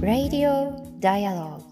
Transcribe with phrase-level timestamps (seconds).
[0.00, 1.71] Radio Dialogue.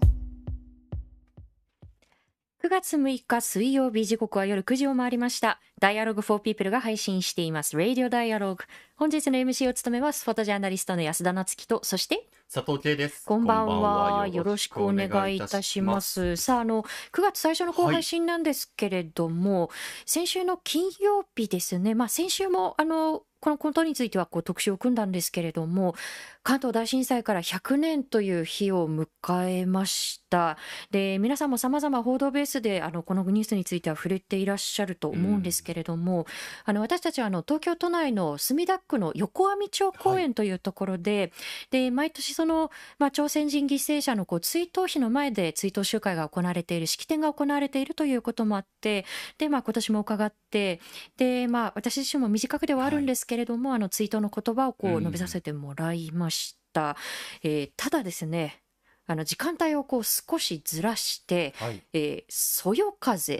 [2.71, 5.59] 月6日水曜日時刻は夜9時を回りました。
[5.81, 8.59] Dialogue for People が配信しています Radio Dialogue。
[8.95, 13.25] 本日の MC を務めますフォトジャーナリストの安田夏樹と、そして佐藤圭です。
[13.25, 14.25] こんばんは。
[14.29, 16.37] よろしくお願いいたします。
[16.37, 19.69] さあ、あの、9月最初の後配信なんですけれども、はい、
[20.05, 21.93] 先週の金曜日ですね。
[21.93, 25.95] まあ、先週も、あの、このことについてはこう特集を組んだんですけれども
[26.43, 29.07] 関東大震災から100年という日を迎
[29.49, 30.57] えました。
[30.91, 36.25] で皆さんもさまざま報道ベースであのこのニュースについては触れていらっしゃると思うんですけれども、うん、
[36.65, 41.31] あの私たちはあの東京都内の墨田区の横網町公園というところではい、
[41.71, 49.05] で毎年その、まあ、朝鮮人犠牲者のこう追悼碑の前で追悼集会が行われている式典が行われているということもあって
[49.37, 50.79] で、まあ、今年も伺って
[51.17, 56.97] で、まあ、私自身も短くではあるんですけれども、はい、あの追悼の言葉をこう述べさせてもらいました。
[57.43, 58.61] うん、えー、ただですね
[59.07, 63.39] あの時間帯をこう少しずらして、はい、えー、そよ風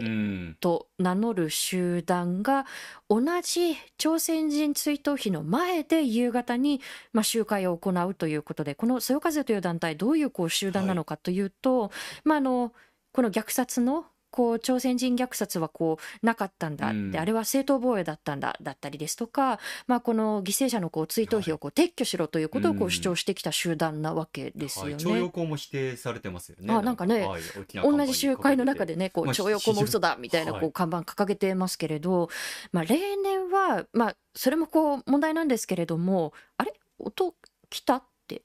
[0.60, 2.64] と名乗る集団が
[3.10, 6.80] 同じ朝鮮人追悼碑の前で夕方に、
[7.12, 11.90] まあ、集会を行うということでこのそよ風という団体どういうこう集団なのかというと、はい、
[12.24, 12.72] まあ、あの
[13.12, 24.94] この虐殺のこう朝鮮人虐殺はこうなかったんだって、うん、あれは正当防衛だったんだだったりですとか、まあ、この犠牲者のこう追悼費をこう撤去しろということをこう主張してきた集団なわけですよね。
[24.96, 26.72] 徴用工も否定されてますよね。
[26.72, 27.42] あなんかね、はい、
[27.74, 32.30] 同じ集会の中でねこう徴用工も嘘だみたいなこう看板掲げてますけれど、
[32.72, 36.72] まあ、例年は、まあ、それもこう問題なんですけれどもあれ？
[36.98, 37.34] 音
[37.68, 37.96] 来た？
[37.96, 38.42] って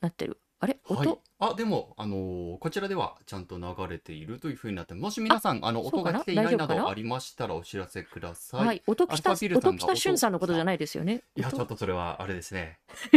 [0.00, 0.40] なってる。
[0.58, 0.78] あれ？
[0.88, 8.66] 音、はいあ、でも、あのーこちらではちゃんと流れているというふうになって、もし皆さん、あの、音が来ていないなどありましたらお知らせください。
[8.66, 11.22] はい、音喜多、音喜多俊さんのことじゃないですよね。
[11.36, 12.78] いや、ちょっとそれはあれですね。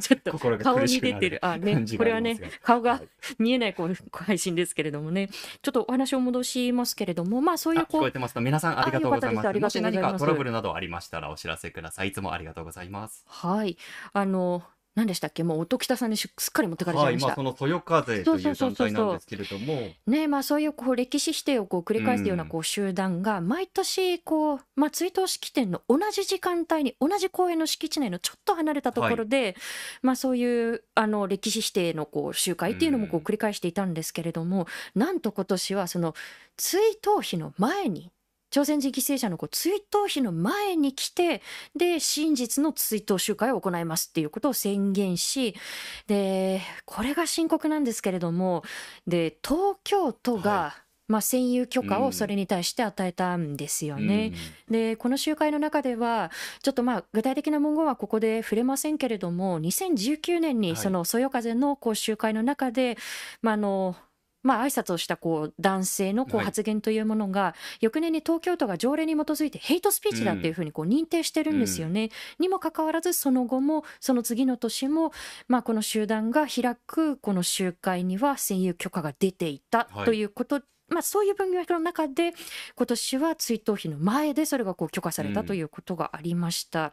[0.00, 1.44] ちょっと顔に出てる。
[1.44, 3.02] あ、ね、これはね、顔が
[3.38, 5.28] 見えないこの配信ですけれどもね、
[5.62, 9.58] ちょっとお話を戻しますけれども、まあそういう聞こえてますと、皆さんありがとうございます。
[9.58, 12.08] もし何かトラブルなどありましたらお知らせください。
[12.08, 13.24] いつもありがとうございます。
[13.26, 13.76] はい、
[14.12, 14.62] あの。
[14.96, 15.44] 何でしたっけ？
[15.44, 17.28] もう音北さんにすっかり持ってかれちゃいました。
[17.28, 19.88] はい、まあ、その豊風という団体なんですけれども。
[20.06, 29.54] ねまあそういうこう歴史指定をこう繰り返すようなこう集団が毎年こう、まあ、追悼式典の同じ時間帯に同じ公園の敷地内のちょっと離れたところで、はい、
[30.02, 36.14] まあそういうあの歴史指定のこう集会っていうのもこう繰り返していたんですけれども、なんと今年はその
[36.56, 38.10] 追悼碑の前に
[38.50, 41.42] 朝鮮人犠牲者のこう追悼碑の前に来て
[41.76, 45.54] で真実の追悼集会を行いますっていうことを宣言し
[46.06, 48.62] でこれが深刻なんですけれども
[49.06, 50.90] で東京都が、はい。
[51.10, 54.32] まあ、占有許可をそれに対して与えたんですよね。
[54.68, 56.30] うん、でこの集会の中では
[56.62, 62.96] ちょっとまあ具体的な文言はここで触れませんけれども2019年にそのそよ風のこう集会の中で、
[63.42, 63.96] まあ、あの
[64.42, 72.04] まあ挨拶をしたこう男性のこう発言というものが、翌年に東京都が条例に基づいてヘイトスピーチだっていうふうにこう認定してるんですよね。
[72.04, 75.12] うん、にもかかわらずその後もその次の年も、
[75.48, 82.34] まあ、この集団が開くこの集会には占有許可が出ていたということ、はいまあ、そういう文脈の中で
[82.74, 86.84] 今年は追悼碑の前でそれがこう許可されたということがありました。
[86.84, 86.90] うん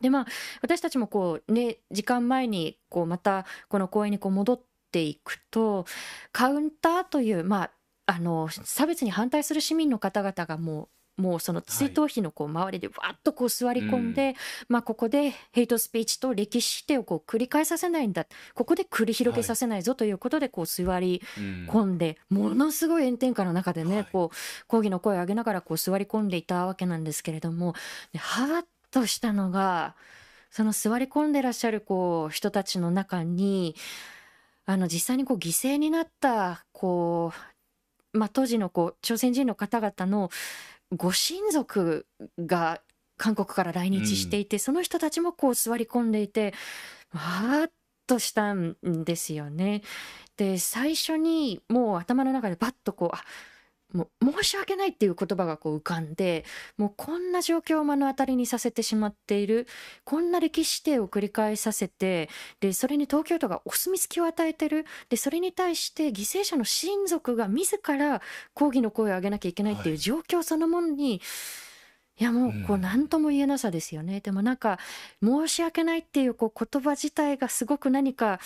[0.00, 0.26] でまあ、
[0.60, 4.64] 私たちもこう、ね、時間前にこうまたこの公園にこう戻って
[5.02, 5.86] いくと
[6.32, 7.70] カウンターという、まあ、
[8.06, 14.36] あの差別に反対する市民の方々がもうもうその追悼碑のこう周りでわっとこう座り込んで、はい、
[14.68, 21.22] まあ、ここでヘイトスピーチと歴史否定をこう繰り返させないんだここで繰り広げさせないぞということでこう座り
[21.68, 27.74] 込んで、ものすごい炎天下の中でね、こう抗議の声を上げながらこう座り込んでいたわけなんですけれども
[28.16, 29.94] はっとしたのが
[30.50, 33.76] その座り込んでらっしゃるこう人たちの中に
[34.66, 37.32] あの実際にこう犠牲になったこ
[38.12, 40.30] う、まあ、当時のこう朝鮮人の方々の
[40.96, 42.06] ご親族
[42.38, 42.80] が
[43.16, 46.54] 韓国から来日していて、うん、その人たちもこう座り込んでいて
[47.12, 47.70] わーっ
[48.06, 49.82] としたんですよね。
[50.36, 53.22] で最初にもう頭の中でバッとこうあ
[53.94, 56.44] もう申し訳ないっていう言葉がこう浮かんで
[56.76, 59.66] もうこんな状況を目の当たりにさせてしまっている
[60.04, 62.28] こんな歴史指定を繰り返させて
[62.60, 68.20] でそれに東京都がお墨付きを与えてるでそれに対して犠牲者の親族が自ら
[68.52, 71.20] 抗議の声を上げなきゃいけないっていう状況そのものに、はい
[72.16, 74.78] いやもうこう何とも言えなさですよね、うん、でもなんか
[75.22, 78.38] 申し訳ないっていうこう言葉自体がすごく何か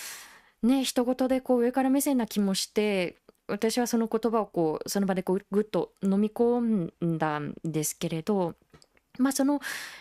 [0.63, 3.17] ね人事でこう上から目線な気もして
[3.49, 8.55] 私はその言葉をこうその場でこうぐっと飲み込んだんですけれど、
[9.19, 9.61] まあ、その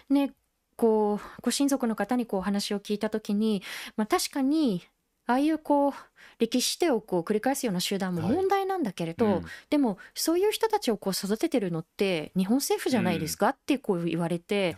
[0.10, 0.34] ね
[0.76, 3.64] こうご親族の方にこう話を聞いた時に、
[3.96, 4.84] まあ、確かに
[5.26, 5.94] ああいうこう
[6.40, 9.46] 歴史手をこう繰り返すような集団も問題なんだけれど、うん。
[9.70, 14.78] でもそういう人たちをこう育ててるのって日本政府じゃないですかってこう言われて、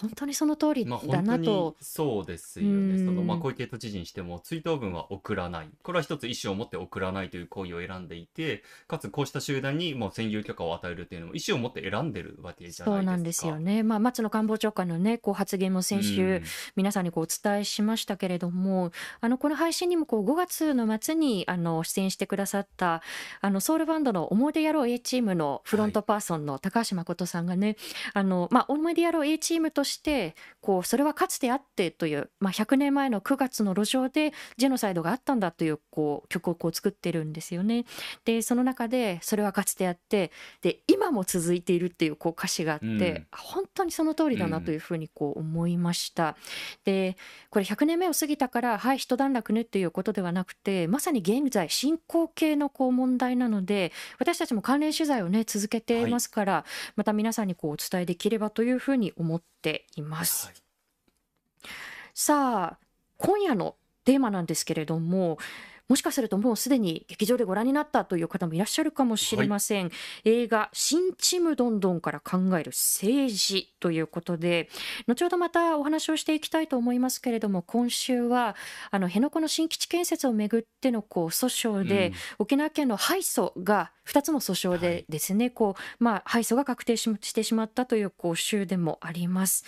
[0.00, 1.76] 本当にその通りまあだ本当になと。
[1.80, 2.72] そうですよね。
[2.72, 5.68] うんそのまあ小池都知事にしても追悼文は送らない。
[5.82, 12.84] これは一つ意思を持って送らないという行為を選んでいて、かつこうした集団にもう占有許可を与えるっていうのも意思を持って選んでるわけじゃないですか。
[12.84, 16.42] そうなんですよね、まあ、松野官房長官の、ね、こう発言も先週、うん
[16.76, 23.02] 皆さんにこうお伝えしましたけれども、あのこの配信にもこう5月の末にあの出演してくださった
[23.40, 27.76] あのソウルバンドの思い出野郎 A チームのフロントパーソンの高橋誠さんがね、
[28.14, 37.84] あのまあ、思い出野郎 A チームとしてこうそれはかつてあってという、まあ、100年前の9月の路上でジェノサイドがあったんだというこう曲をこう作ってるんですよね。
[38.24, 40.30] でその中でそれはかつてあって
[40.62, 46.36] で今も続いているっていうこう歌詞があって、うんあ本当にその通りだなというふうにこう思いました。
[46.84, 47.16] で
[47.50, 56.64] これ100年目を過ぎたからはい一段落ねっていうことではなくてまさに現在進行形のこう問題なので私たちも関連取材をね続けていますから、
[56.96, 60.46] また皆さんにこうお伝えできればというふうに思っています。
[60.48, 60.56] はい
[62.14, 62.78] さあ
[63.16, 65.38] 今夜のテーマなんですけれども
[65.88, 69.90] もしかするともうすでに劇場でご覧になったという方もいらっしゃるかもしれません、
[70.24, 74.68] 映画「新ちむどんどん」から考える政治ということで。
[75.06, 78.56] 後ほどまたお話をしていきたいと思いますけれども今週は
[78.90, 82.14] あの辺野古の新基地建設をめぐってのこう訴訟で、うん。
[82.40, 89.64] 沖縄県の敗訴が2つの訴訟でですね、こうまあ、敗訴が確定ししてしまったというこう週でもあります。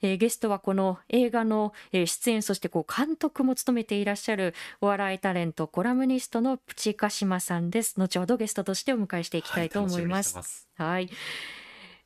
[0.00, 7.98] えーゲストはこの映画の、えー出演そしてこう監督も務めていらっしゃるお笑いタレントコラムニストのプチカシマさんです。
[7.98, 10.34] 後ほどゲストとしてお迎えしていきたいと思います。
[10.34, 10.90] は楽しみにしてます。
[10.90, 11.10] はい。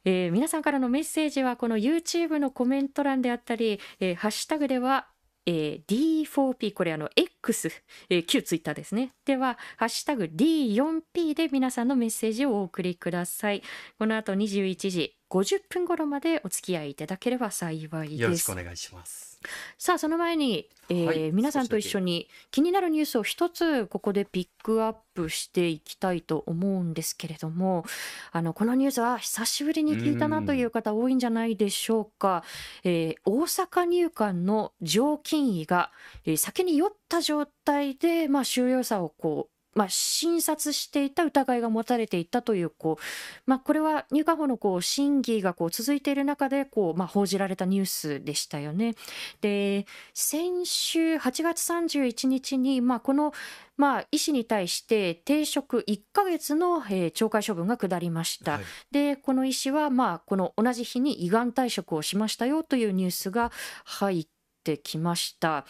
[0.04, 5.08] えー皆さんからのメッセージはこの YouTube のコメント欄であったり、えーハッシュタグでは、
[5.46, 7.72] えー D4P これあの X、
[8.08, 9.12] えー旧ツイッターですね。
[9.24, 13.62] ではハッシュタグ D4P で皆さんのメッセージをお送りください。
[13.98, 19.40] この後21時50分頃までお付き合いいただければ幸いよろですしくお願いします。
[19.78, 21.32] さあその前に、えーはい。
[21.32, 27.84] 皆さんと一緒に気になるニュースを一つここでピックアップしていきたいと思うんですけれども
[28.32, 32.44] あのこのニュースは久しぶりに聞いたなという方多いんじゃないでしょうか、
[32.84, 35.90] えー大阪入管の常勤医が、
[36.24, 43.02] えー酒に酔った状態で、まあ、収容者をこうまあ、診察していた疑いが持たれていたというこう、
[43.46, 48.94] まあ、これは入管法のこう審議がこう続いている中でこう、まあ、報じられたニュースでしたよね。
[49.42, 53.32] で先週8月31日に、まあ、この、
[53.76, 58.52] まあ、医師に対して停職1ヶ月の、えー懲戒処分が下りました。
[58.52, 63.52] はいでこの医師は、まあ、この同じ日に胃がん退職をしましたよというニュースが
[63.84, 64.26] 入っ
[64.64, 65.66] てきました。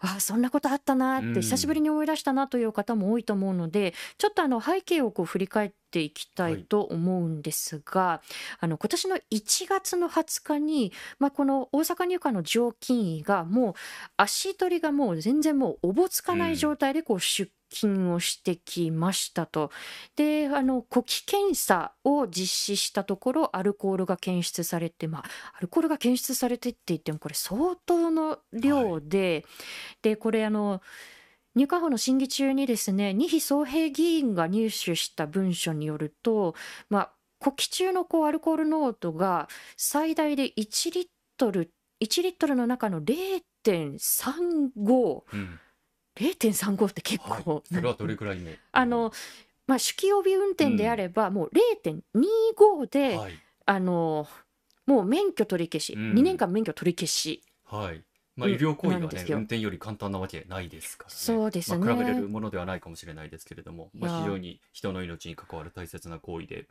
[0.00, 1.34] あそんなことあったなっうん。
[1.34, 8.22] て久しぶりに思い出したなという方も多いと思うので、ちょっとあの背景をこう振り返っていきたいと思うんですが、
[8.60, 13.74] あの今年の1月の20日に、まあ、この大阪入管の常勤医がもう
[14.16, 19.70] 足取りがもう全然もうおぼつかない状態でこう出勤をしてきましたと。
[20.16, 25.24] であの呼気検査を実施したところアルコールが検出されてまあ
[25.56, 29.44] アルコールが検出されてって言ってもこれ相当の量で、
[30.02, 30.82] でこれあの
[31.54, 36.54] 入管法の審議中にですね二比総平議員が入手した文書によると、
[36.88, 41.70] まあ、呼気中のこうアルコール濃度が最大で1リットル
[42.02, 45.60] 1リットルの中の0.35うん。
[46.16, 47.42] 0.35って結はい。
[47.42, 48.50] 構、それはどれくらいの？
[48.72, 49.12] あの、
[49.66, 51.50] まあ、酒気帯び運転であれば、もう
[51.84, 53.32] 0.25で、はい。
[53.66, 54.26] あの
[54.86, 56.14] もう免許取り消し、うん。
[56.14, 58.02] 2年間免許取り消し、はい。
[58.40, 61.14] まあ、うん医療行為がね運転より簡単なわけないですからね。
[61.16, 66.66] そうですねまあ、比べれるものではないかもしれないですけれども、まあ、非常に人の命に関わる大切な行為で。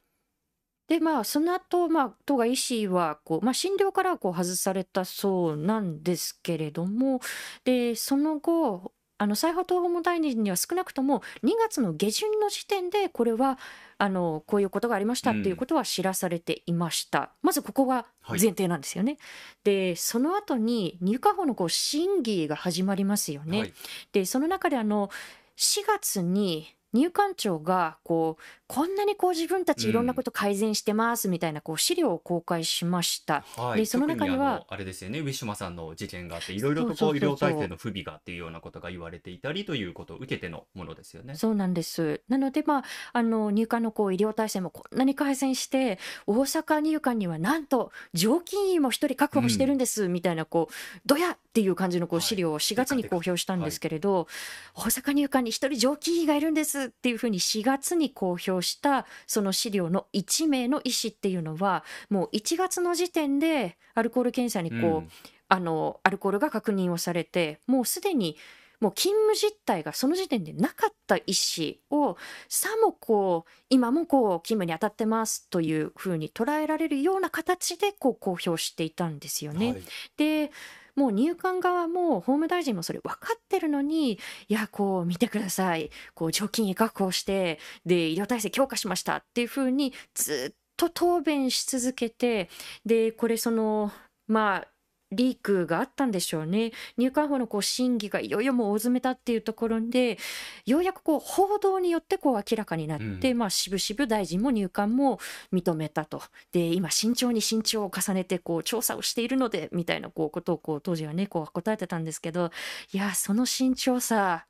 [0.88, 7.22] でまあその後、まあ都が医師はこう、まあ、診療からはこう外されたそうなんですけれども
[7.64, 13.60] でその後あの最法法務大臣には少なくとも2月の下旬の時点でこれは
[13.98, 19.18] あのこういうことがありましたっていうことは知らされていました、まずここが前提なんですよね。
[19.66, 23.60] でその後に入管法のこう審議が始まりますよね。
[23.60, 23.74] はい。
[24.14, 25.10] でその中であの
[25.58, 33.44] 4月に入管庁がこうこんなにこう自分たちいろんなこと改善してますみたいなこう資料を公開しました。
[33.58, 35.20] はい、でその中には特あれですよね。
[35.20, 41.36] ウィシュマさんの事件があっていろいろとこう医療体制の不備がっていうようなことが言われていたりということを受けてのものですよね。
[41.36, 42.22] そうなんです。
[42.28, 50.74] なので、まあ、あの入管のこう医療体制もこんなに改善して、大阪入管にはなんと常勤医も一人確保してるんです、みたいな、こう、
[51.06, 52.26] どやっていう感じのこうはい。
[52.30, 54.28] 資料を4月に公表したんですけれど、
[54.76, 65.10] 大阪入管に一人常勤医がいるんですっていうふうに4月に公表した、その資料の1名の医師っていうのは、もう1月の時点でアルコール検査にこう、うん
[65.50, 68.38] あのアルコールが確認をされてもうすでに
[68.80, 72.16] もう勤務実態がその時点でなかった医師を
[72.48, 79.72] さもこう今もこう勤務に当たってますというふうに捉えられるような形でこう公表していたんですよね。
[79.72, 79.84] はい
[80.16, 80.52] で
[80.96, 85.90] もう入管側も法務大臣もそれ分かってるのにいやこう見てください。
[86.14, 92.50] こう常勤医確保してで医療体制強化しましたっていうふうにずっと答弁し続けて
[92.86, 93.92] でこれその
[94.28, 94.68] まあ
[95.12, 96.72] リークがあったんでしょうね。
[96.98, 100.18] 入管法のこう審議がいよいよもう大詰めたっていうところで
[100.66, 103.38] ようやくこう報道によってこう明らかになって、うん。
[103.38, 105.20] まあ渋々大臣も入管も
[105.52, 106.22] 認めたと。
[106.52, 112.52] で今慎重に慎重を重ねてこう調査をしているのでみたいなこうことをこう当時はねこう答えてたんですけど
[112.92, 114.46] いやその慎重さ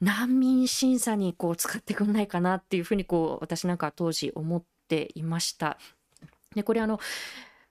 [0.00, 5.78] 難民審査にこう使ってくんないかなっていうふうにこう私なんかは当時思っていました。
[6.54, 7.00] でこれあの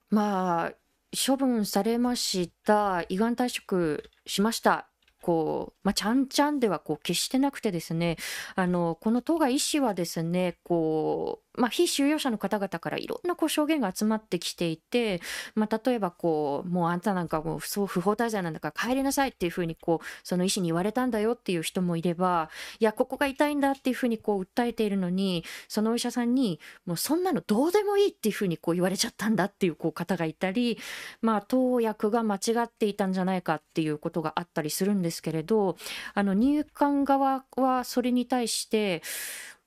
[0.10, 0.74] まあ
[1.16, 3.04] 処分されました。
[3.10, 4.90] 胃がん退職しました。
[5.22, 8.18] こう、まあ、ちゃんちゃんではこう決してなくてですね。
[8.56, 15.22] あのこの当該医師はですねこう、まあ、非収容者の方々からいろんなこう証言が集まってきていて、
[15.56, 22.50] まあ、例えばこうもうあんたなんかもう不法滞在なんだから帰りなさいっていうふうにこうその医師に言われたんだよっていう人もいれば
[22.80, 30.78] いやここが痛いんだっていうふうにこう訴えているのにそのお医者さんにもうそんなのどうでもいいっていうふうにこう言われちゃったんだっていうこう方がいたり
[31.22, 35.78] まあ投薬が間違っていたんじゃないかっていうことがあったりするんですけれど
[36.14, 39.02] あの入管側はそれに対して、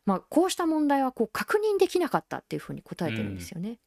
[0.06, 3.78] まあ、こうした問題はこう確認できなかったっていうふうに答えてるんですよね。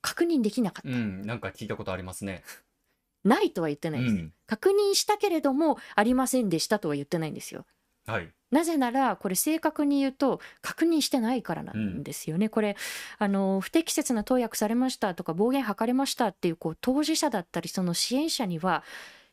[0.00, 2.42] 確認できなかった、うん、なんか聞いたことありますね。
[3.24, 7.66] ないとは言ってないです、うん、確認したけれどもありませんでしたとは言ってないんですよ。
[8.06, 8.32] はい。
[8.50, 12.48] なぜならこれ正確に言うと確認してないからなんですよね。
[12.48, 12.76] これ
[13.18, 18.82] あの不適切な投薬されましたとか暴言吐かれましたっていうこう当事者だったりその支援者には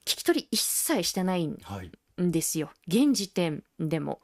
[0.06, 1.92] 聞き取り一切してないんはい。
[2.18, 4.22] ですよ現時点でも。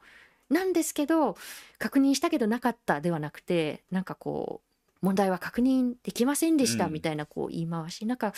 [0.50, 1.36] なんですけど
[1.78, 4.66] 確認したけどなかったではなくてなんかこう
[5.06, 6.92] 問題は確認できませんでしたうん。
[6.92, 8.32] みたいなこう言い回し、なんか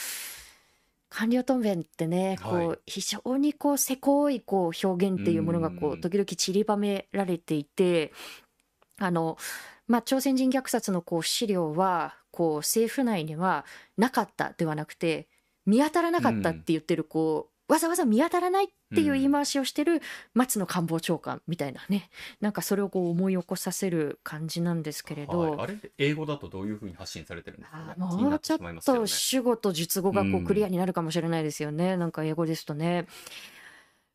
[1.09, 6.01] 官僚答弁ってねこはう非常にこうせこいこう表現っていうものがこううん。
[6.01, 8.13] 時々散りばめられていて
[8.99, 9.39] あの
[9.87, 13.65] まあ朝鮮人虐殺のこう資料はこう政府内には
[13.97, 15.29] なかったではなくて
[15.65, 20.01] 見当たらなかったって言ってるこうわざわざ見当たらないっていう言い回しをしてる
[20.35, 22.11] 松野官房長官みたいなね。
[22.41, 27.95] なんかそれをこう思い起こさせる感じなんですけれど、はい、あれ英語だとどういうふうに発信されてるんですかね？
[27.97, 30.45] もうちょっと主語と述語がこううん。
[30.45, 33.07] クリアになるかもしれないですよね、なんか英語ですとね。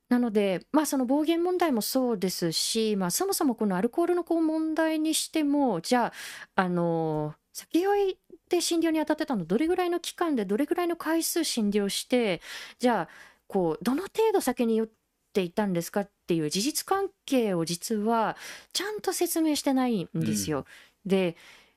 [0.10, 6.07] なので、まあ、その暴言問題もそうですし、まあ、そもそもこのアルコールのこう問題にしてもじゃ
[6.55, 8.17] あ、あの先酔い
[8.50, 12.41] で診療に当たってたのどれぐらいの期間でどれぐらいの回数診療して
[12.77, 14.88] じゃあこうどの程度酒に酔っ
[15.31, 18.36] ていたんですかっていう事実関係を実は
[18.74, 20.65] ちゃんと説明してないんですよ。
[21.05, 21.36] で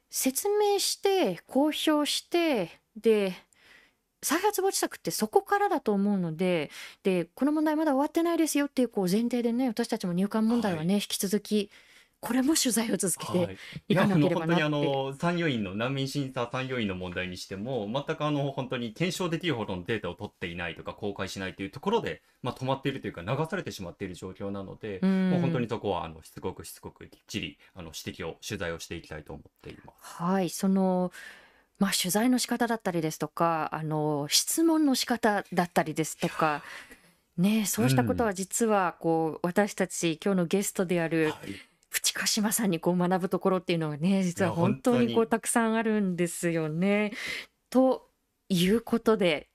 [0.08, 3.34] 説明して公表してで
[4.22, 6.70] 再発防止策ってそこからだと思うので
[7.02, 11.70] でこの問題まだ終わってないですよっていうこう前提でね私たちも入管問題はね、引き続き
[12.20, 13.58] これも取材を続けてはい、
[13.88, 25.30] いかなければなって、本当にあの参与員の難民審査参与員の問題にしても全くあの本当に検証できるほどのデータを取っていないとか公開しないというところで、まあ、止まっているというか流されてしまっている状況なので、うん。
[25.30, 30.22] もう本当にそこはあのしつこくしつこくきっちりあの指摘を取材をしていきたいと思っています。
[30.22, 31.12] はいその
[31.78, 36.62] まあ取材の仕方だったりですとかあの質問の仕方だったりですとか
[37.36, 41.52] ねそうしたことは実はこう私たち今日のゲストであるはい。
[41.52, 41.75] 淵
[42.16, 47.12] 鹿島さんにこう学ぶところっていうのがね実はいや本当に本当にこうたくさんあるんですよね。
[47.70, 48.08] と
[48.48, 49.50] いうことで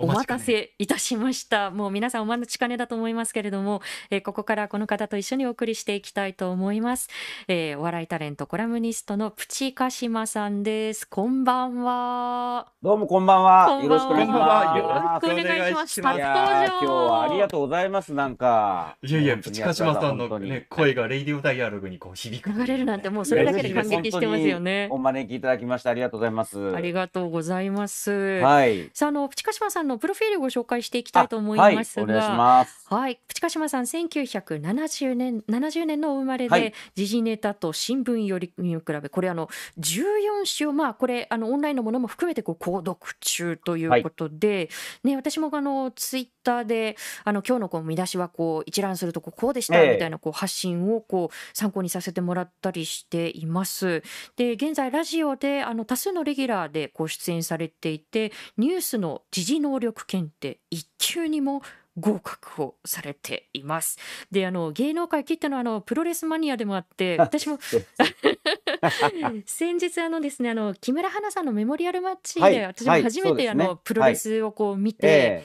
[0.00, 1.72] お待たせいたしました。
[1.72, 7.08] もう皆さんお待ちかねだと思いますけれども、えー、ここからこの方と一緒にお送りしていきたいと思います。
[7.48, 11.04] えー、お笑いタレント、コラムニストのプチカシマさんです。
[11.08, 12.68] こんばんは。
[12.80, 13.80] どうもこんばんは。
[13.82, 15.26] よろしくお願いします。
[15.26, 16.00] よろしくお願いします。
[16.00, 16.64] 初登場。
[16.64, 18.12] 今日はありがとうございます。
[18.14, 18.96] なんか。
[19.02, 22.52] いやいや、プチカシマさんのね、声がレイディオダイアログにこう響く。
[22.52, 24.86] 流れるなんてもうそれだけで感激してますよね。
[24.92, 26.76] お招きいただきましてありがとうございます。
[26.76, 28.12] ありがとうございます。
[28.42, 28.90] はい。
[28.94, 44.68] さあ、あの、プチカシマさんのプロフィールご紹介介していきたいと思いますが、はい、はい、プチカシマさん、1970年、70年のお生まれで、はい、時事ネタと新聞よりに比べ、これあの、14種を、まあ、これ、あの、オンラインのものも含めて、こう、購読中ということで、はい、
[45.08, 54.02] ね、私もあの、ツイッターで、あの、今日のこう見出しは、こう、一覧すると、こう、こうでした、みたいな、こう、発信を、こう、参考にさせてもらったりしています。
[54.36, 61.62] で、現在、ラジオで、あの、多数のレギュラーで、こう、出演されていて、ニュースの時事能力検定、一級にも
[61.98, 63.98] 合格をされています。
[64.30, 67.58] で、あの芸能界きってのあのプロレスマニアでもあって、私も
[69.46, 75.44] 先日あのですね、あの木村花さんのメモリアルマッチで、私も初めてあの、プロレスをこう見て、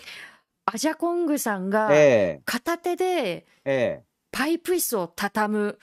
[0.66, 1.90] アジャコングさんが
[2.46, 3.46] 片手で
[4.32, 5.80] パイプ椅子を畳む。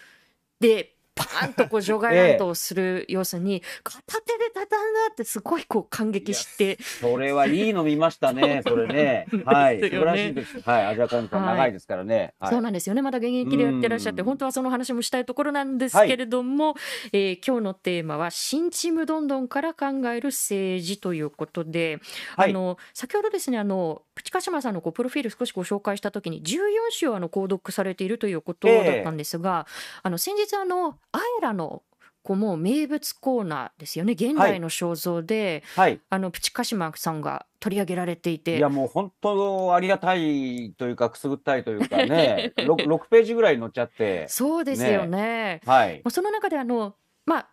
[0.61, 6.79] でパーンとこう除外乱闘する様子に、 片手で畳んだってすごいこう感激して。
[6.83, 9.27] それはいいの見ましたね、 それね。
[9.45, 10.61] はい、素晴らしいです。
[10.61, 12.51] はい、アジアカンさん長いですからね、はい。
[12.51, 13.03] そうなんですよね。
[13.03, 16.77] まだ現役でやってらっしゃって、本当はその話もしたいところなんですけれども、はい、
[17.13, 22.01] えー、今日のテーマは、新ちむどんどんから考える政治ということで、
[22.37, 26.59] はい、あの、先ほどですね、あの、プチカシマさんのこうプロフィール少しご紹介したときに、14
[26.99, 31.83] 種をあの購読されているということだったんですが、えー、あの、先日あの、アイラの
[32.23, 34.13] こうもう名物コーナーですよね。
[34.13, 38.59] 現代の肖像で、はい、あのプチカシマさんが取り上げられていて。
[38.59, 42.53] いやもう本当ありがたいというかくすぐったいというかね。
[42.59, 44.29] 6, 6ページぐらい載っちゃって。
[44.29, 46.03] そうですよね、ね、はい。
[46.11, 47.49] その中であのまあ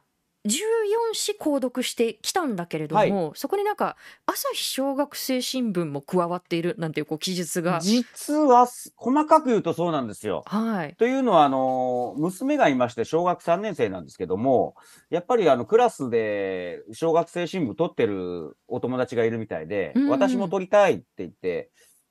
[0.48, 7.80] 14詩購読してきたんだけれども、はい、そこになんか朝日小学生新聞も加わっているなんていうこう記述が。
[7.82, 10.44] 実は細かく言うとそうなんですよ。
[10.46, 14.75] はい、というのはあの娘がいまして小学3年生なんですけども
[15.10, 21.70] やっぱりあのクラスで小学生新聞取ってるお友達がいるみたいで、うん、私も取りたいって言って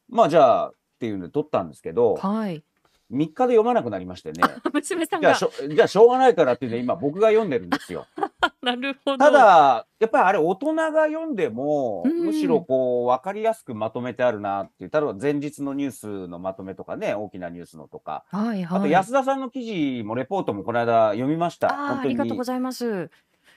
[0.09, 2.65] まあじゃあっていうんで取ったんですけど、はい、
[3.13, 4.43] 3日で読まなくなりましてね。
[4.73, 5.35] 娘さんが。
[5.35, 8.07] じゃあじゃあしょうがないからってね、今僕が読んでるんですよ。
[8.63, 9.19] なるほど。
[9.19, 18.25] ただ、やっぱりあれ大人が読んでも、むしろこう、わかりやすくまとめてあるなっていう、例えば前日のニュースのまとめとかね、大きなニュースのとか。
[18.29, 18.79] はいはい。
[18.79, 21.69] あと安田さんの記事もレポートもこの間読みました。
[21.69, 23.11] あありがとうございます。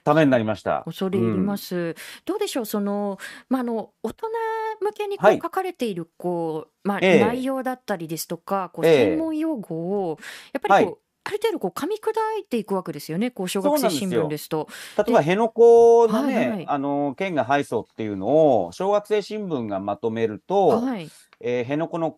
[0.09, 0.83] ためになりました。
[0.85, 1.75] 恐れ入ります。
[1.75, 1.95] うん、
[2.25, 3.17] どうでしょう、その、
[3.49, 4.27] まあ、あの、大人
[4.81, 9.75] 向けにこう書かれている、こう、まあ、ええ、内容だったりですとか、こう専門用語
[10.09, 10.17] を、
[10.53, 11.01] やっぱりこう、はい。
[11.25, 12.09] ある程度こう噛み砕
[12.41, 14.67] いていくわけですよね、こう小学生新聞ですと。
[14.97, 18.27] 例えば辺野古のね、はいはい、あの県が敗訴っていうの
[18.65, 21.07] を小学生新聞がまとめると、はい、
[21.39, 22.17] えー、辺野古の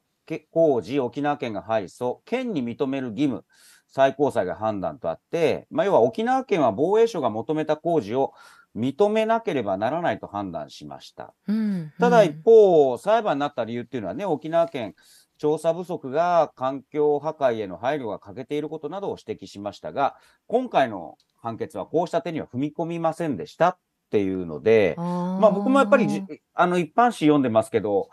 [0.52, 3.44] 工事、沖縄県が敗訴、県に認める義務、
[3.92, 8.34] 最高裁が判断とあって、まあ、要は沖縄県は防衛省が求めた工事を
[8.76, 11.34] 認めなければならないと判断しました。
[11.48, 14.96] うんうん、ただ一方、裁判になった理由っていうのはね、沖縄県、
[15.38, 20.16] 調査不足が環境破壊への配慮が欠けていることなどを指摘しましたが、
[20.48, 23.78] 今回の判決はこうした点には踏み込みませんでしたっ
[24.12, 26.08] ていうので、まあ僕もやっぱり
[26.54, 28.10] あの一般紙読んでますけど、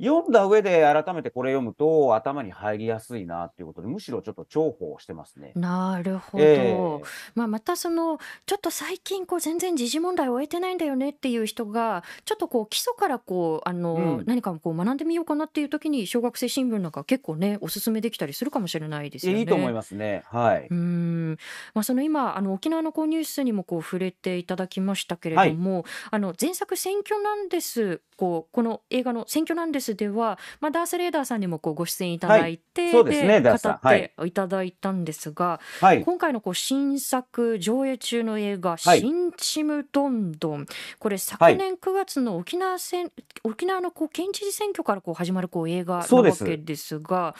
[0.00, 5.52] 読んだ上で改めてこれ読むと頭に入りやすいなっていうことでむしろちょっと重宝してますね。
[5.56, 19.40] なるほど、えー、まあ、またそのちょっと最近こう全然時事問題を終えてないんだよねっていう人がちょっとこう基礎からこうあの、うん、何かこう学んでみようかなっていう時に小学生新聞なんか結構ねおすすめできたりするかもしれないですよね。
[19.40, 20.22] いいと思いますね。
[20.26, 20.68] はい。
[20.70, 21.36] うん、
[21.74, 34.32] まあ、その今あの沖縄のこうニュースにもこう触れていただきましたけれども、はい、あの前作選挙なんですこうこの映画の選挙なんですでは、まあまあ、ダース・レーダーさんにもこうご出演いただいて、はい、そうですね、語ってい。
[34.32, 40.66] ただいたんですが、はい、今回のこう新作上映中の映画「新チムどんどん」
[41.00, 43.10] これ昨年9月の沖縄戦、
[43.44, 47.34] 沖縄のこう県知事選挙からこう始まるこう映画なわけですが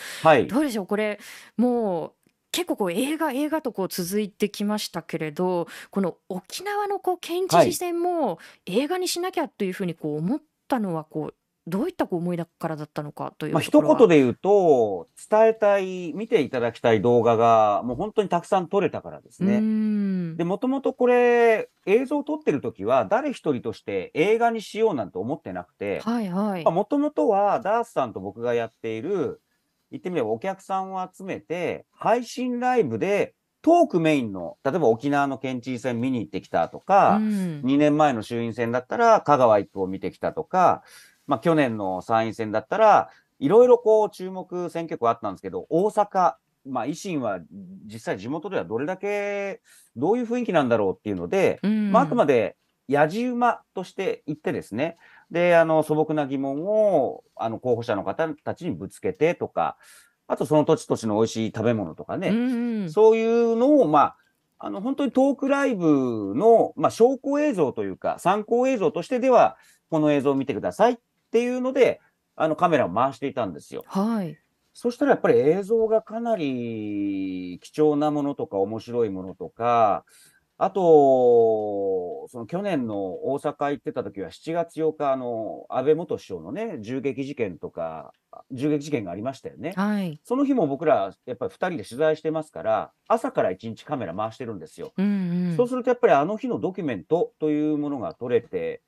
[0.49, 0.87] どうでしょう？
[0.87, 1.21] これ
[1.57, 2.13] もう
[2.51, 11.35] 結構こう映画映画とこう続いてきましたけれどこの沖縄のこう県知事選も映画にしなきゃというふうにこう思ったのはこう
[11.69, 19.61] どういった思いだからだったのかというまあ、一言で言うと、伝えたい、見ていただきたい動画が、もう本当にたくさん撮れたからですね。
[19.61, 26.65] んで、もともとこれ、映像を撮ってる時は、誰一人として映画にしようなんて思ってなくて、はいはい。
[26.65, 29.41] もともとはダースさんと僕がやっている、
[29.91, 40.83] 言ってみればお客さんを集めて、配信ライブでトークメインの、例えば沖縄の県知事選見に行ってきたとか、うん2年前の衆院選だったら香川一区を見てきたとか、
[41.29, 46.35] まあ去年の参院選だったら、いろいろこう注目選挙区あったんですけど、大阪、
[46.67, 47.39] まあ維新は
[47.87, 49.61] 実際地元ではどれだけ、
[49.95, 51.93] どういう雰囲気なんだろうっていうので、うん。
[51.93, 52.57] まああくまで
[52.89, 54.97] やじ馬として言ってですね、
[55.31, 59.77] で、あの素朴な疑問をあの候補者の方たちにぶつけてとか、
[60.27, 62.91] あとその土地土地の美味しい食べ物とかね、うんうん。
[62.91, 64.17] そういうのを、まあ、
[64.59, 69.57] あの、本当にトークライブの、まあ、証拠映像というか、参考映像としてでは、
[69.91, 70.99] この映像を見てくださいっ
[71.31, 72.01] ていうので、
[72.37, 73.85] あの、カメラを回していたんですよ。
[73.87, 74.39] はい。
[74.73, 80.05] そしたらやっぱり映像がかなり貴重なものとか面白いものとか、
[80.61, 88.13] あと、その去年の大阪行ってた時は7月8日、あの、安倍元首相のね、銃撃事件とか、
[88.51, 89.73] 銃撃事件がありましたよね。
[89.77, 90.21] はい。
[90.25, 94.93] その日も僕ら、やっぱり2人で取材してますから、朝から1日カメラ回してるんですよ。
[94.97, 95.57] うんうん。
[95.57, 98.83] そうするとやっぱりあの日のドキュメントというものが撮れて、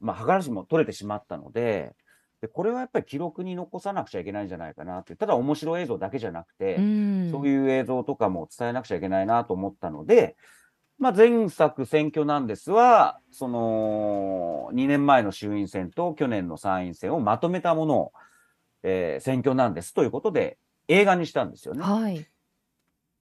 [0.00, 1.94] まあ、計らずも撮れてしまったので、
[2.40, 10.36] でこれはやっぱり記録に残さなくちゃいけないんじゃないかなって、ただ面白い映像だけじゃなくて、うんそういう映像とかも伝えなくちゃいけないなと思ったので、
[10.98, 18.12] まあ、前作選挙なんですは、その、2年前の衆院選と去年の参院選をまとめたものを、
[18.82, 20.58] えー選挙なんですということで、
[20.88, 21.82] 映画にしたんですよね。
[21.82, 22.26] はい。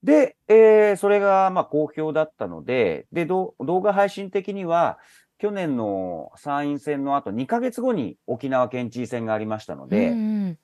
[0.04, 4.98] で、えーそれがまあ好評だったので、で、ど動画配信的には、
[5.38, 10.58] 去年の参院選の後2ヶ月後に沖縄県知事選がありましたので、うん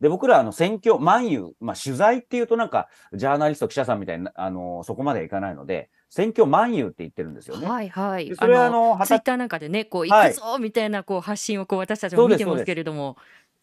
[0.00, 7.64] で、僕らあの選挙、万有、まあ取材っていうとなんか、ジャーナリスト記者さんみたいな、あの、そこまではいかないので、選挙万有って言ってるんですよね。
[7.64, 8.36] うんはいはいで。
[8.36, 13.16] それはあのツイッターなんかでね、こう、はい行くぞみたいなこう発信をこう私たちも見てますけれども。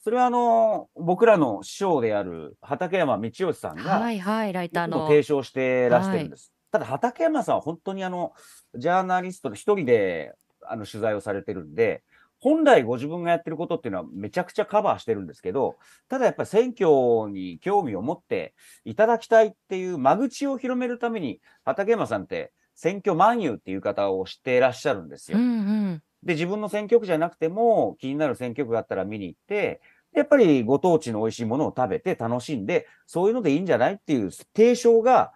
[0.04, 5.08] それはあの、僕らの師匠である畠山道義さんが、はいはい、ライターの。
[5.08, 6.52] 提唱してらしてるんです。
[6.76, 8.34] ただ、畠山さんは本当にあの、
[8.76, 12.04] ジャーナリストで一人であの取材をされてるんで、
[12.42, 15.78] 本来ご自分がやってることっていうのはめちゃくちゃカバーしてるんですけど、
[16.10, 25.38] ただやっぱり選挙に興味を持っていただきたいっていう間口を広めるために、畠山さんって選挙万有っていう方を知っていらっしゃるんですよ。
[25.38, 26.04] うんうん。
[26.24, 29.80] で、自分の選挙区じゃなくても、気になる選挙区があったら見に行って、
[30.14, 35.32] やっぱりご当地の美味しいものを食べて楽しんで、そういうのでいいんじゃないっていう提唱が、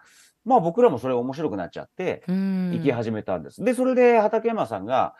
[0.50, 2.72] まあ僕らもそれ面白くなっちゃって、うん。
[2.72, 3.62] 行き始めたんです。
[3.62, 5.14] で、それで畠山さんが、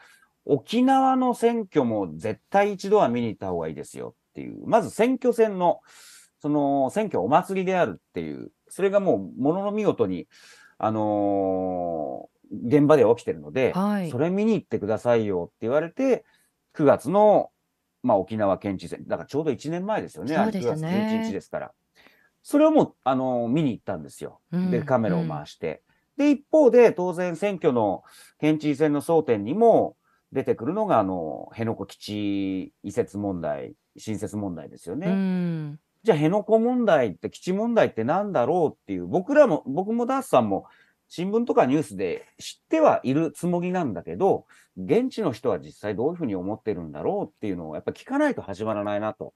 [0.45, 5.81] 沖縄の選挙も絶対一度は見に行った方がいいですよっていう、まず選挙戦の、
[6.41, 10.27] その選挙お祭りであるっていう、それがもうものの見事に、
[10.79, 16.25] あのー現場で起きてるので、はいそれ見に行ってくださいよって言われて、
[16.75, 17.51] 9月の、
[18.03, 21.73] まあ、沖縄県知事選、だからちょうど1年前ですよねあれ9月11日ですから。
[22.43, 24.41] それをもう、あのー見に行ったんですよ。
[24.53, 25.83] うんで、カメラを回して。
[26.17, 28.03] で、一方で、当然選挙の
[28.39, 29.97] 県知事選の争点にも
[30.33, 35.07] 出てくるのが、あの、辺野古基地移設問題、新設問題ですよね。
[35.09, 35.81] うん。
[36.03, 40.67] じゃあ、辺野古問題って、基地問題ってなんだろうっていう、僕らも、僕もダースさんも、
[41.09, 49.35] 新聞とかニュースで知ってはいるつもりなんだけど、現地の人は実際どういうふうに思ってるんだろうっていうのをやっぱ聞かないと始まらないなと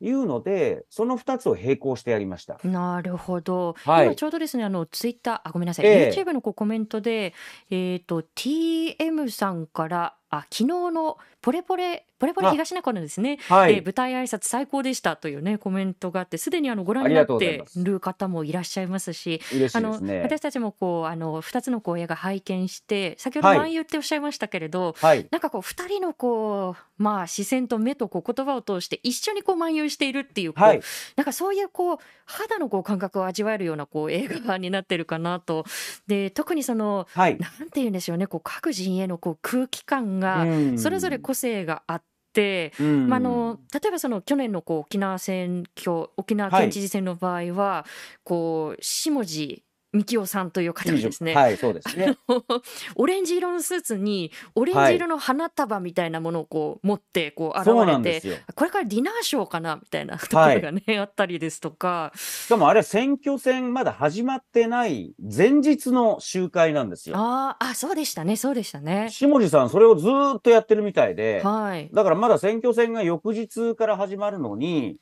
[0.00, 2.58] いうので、その二つを並行してやりました。
[2.64, 3.74] なるほど。
[3.84, 7.34] はい今ちょうどですね、あのツイッター、あ、ごめんなさい、ええ YouTube のこうコメントで、
[7.70, 13.38] えっ、と TM さんから、あ、昨日のポレポレポレポレあ東中野ですね。
[13.48, 13.74] はい。
[13.74, 19.40] えー舞台挨拶最高でしたというねコメントがあってすでにあのご覧になっうございる方もいらっしゃいますし
[19.74, 20.00] あの。
[20.22, 25.26] 私たちもこうあの2つのこう映画拝見して先ほどはい万有っておっしゃいましたけれど、はい。
[25.30, 30.80] なんかこう2人のこうまあ視線と目とこう言葉を通して一緒にこう漫遊しているっていうこう、はい。
[31.16, 35.66] なんかそういうこう肌のこう感覚を味わえるようなこう映画になってるかなと
[36.06, 37.38] で特にそのはい。
[37.38, 40.78] なんて言うんでしょうねこう各陣営のこう空気感がうん。
[40.78, 43.08] それぞれ個性があって、うん。
[43.08, 47.86] まあ、あの例えばその去年のこう沖縄選挙沖縄県知事選の場合は、
[48.22, 49.63] こう下地
[49.94, 52.16] 幹夫さんという方がですね、はい、そうですね。
[52.96, 58.36] オレンジ色のスーツにオレンジ色の花束みたいなものをこう持ってこう現れてですよ。
[58.54, 67.16] これからディナーショーかなみたいなところがね、あったりですとかしかもあれ、選挙戦まだ始まってない前日の集会なんですよ。
[67.16, 74.96] あーあそうでしたねそうでしたね下地さん、それをずーっとやってるみたいで、はいだからまだ選挙戦が翌日から始まるのに、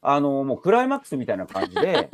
[0.00, 2.08] あの、もうクライマックスみたいな感じで、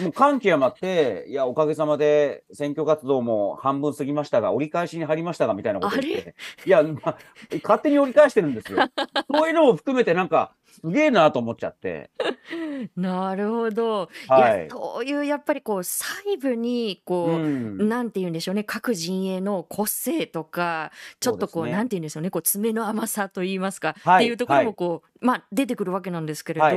[0.00, 6.34] もう感極まって、いや、おかげさまで選挙活動も半分過ぎましたが、折り返しに入りましたが、みたいなこと言って、
[6.66, 7.18] いや、まあ、
[7.62, 8.78] 勝手に折り返してるんですよ。
[9.32, 12.10] そういうのも含めて、なんか、すげえなと思っちゃって。
[12.96, 14.08] なるほど。
[14.28, 17.88] いはいや、そういうやっぱりこう細部にこう、うん。
[17.88, 26.76] なんて言うんでしょうね各陣営の個性とかちょっとこうねなんて言うんでしょうねこう爪の甘さと言いますか、はいっていうところもこう、まあ出てくるわけなんですけれど、はい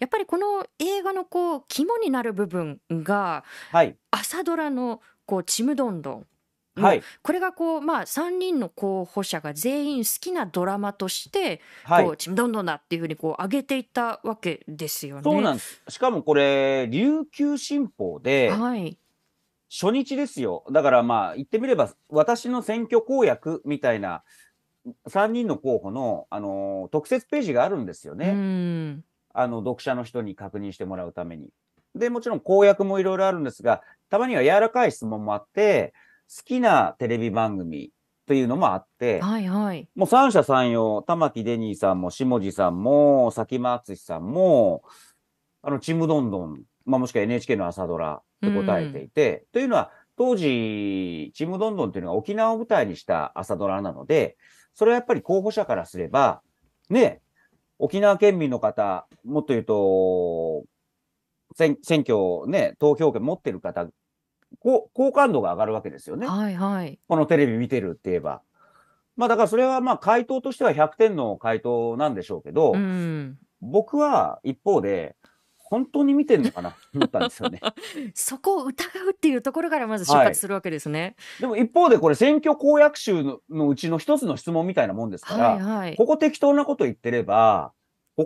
[0.00, 3.96] やっぱりこの映画のこう肝になる部分がはい。
[4.10, 6.26] 朝ドラのこうちむどんどん。
[6.80, 7.02] はい。
[7.22, 12.16] これがこうまあ3人の候補者が全員好きなドラマとしてはいこう。
[12.16, 15.22] ちむどんどんだっていうふうにこう上げていったわけですよね。
[15.22, 15.82] そうなんです。
[15.88, 18.96] しかもこれ、琉球新報で、はい。
[19.70, 20.64] 初日ですよ。
[20.72, 24.24] だからまあ、言ってみれば、私の選挙公約みたいな、
[25.08, 28.32] 3人の候補の、あのー特設ページがあるんですようね。
[28.32, 29.04] ん。
[29.32, 31.50] あの、読者の人に確認してもらうために。
[31.94, 36.09] で、もちろん公約もいろいろあるんですが、たまには柔らかい質問もあって、好
[36.44, 37.90] きなテレビ番組
[38.26, 39.88] というのもあって、はいはい。
[39.96, 44.84] もう三者三様、玉木デニーさんも下地さんも、佐喜真淳さんも、
[45.62, 54.36] あの、ちむどんどん、まあ、もしくは NHK の朝ドラと答えていて、というのは、当時、ちむどんどんっていうのが沖縄を舞台にした朝ドラなので、
[54.74, 56.42] それはやっぱり候補者からすれば、
[56.88, 57.20] ね、
[57.78, 60.64] 沖縄県民の方、もっと言うと、
[61.56, 63.88] 選選挙ね、投票権持ってる方、
[64.60, 66.26] こう好感度が上がるわけですよね。
[66.26, 66.98] はいはい。
[67.08, 68.42] このテレビ見てるって言えば。
[69.16, 73.38] まあだからそれはまあ回答としては100点の回答なんでしょうけど、うん。
[73.60, 75.16] 僕は一方で、
[75.56, 76.72] 本当に見てんのかな？
[76.72, 77.60] と 思ったんですよね。
[78.14, 81.16] そこを疑うっていうところからまず出発するわけですね。
[81.38, 85.96] でも一方でこれ選挙公約集ののうちの一つの質問みたいなもんですから、はいはい。
[85.96, 87.72] ここ適当なこと言ってれば、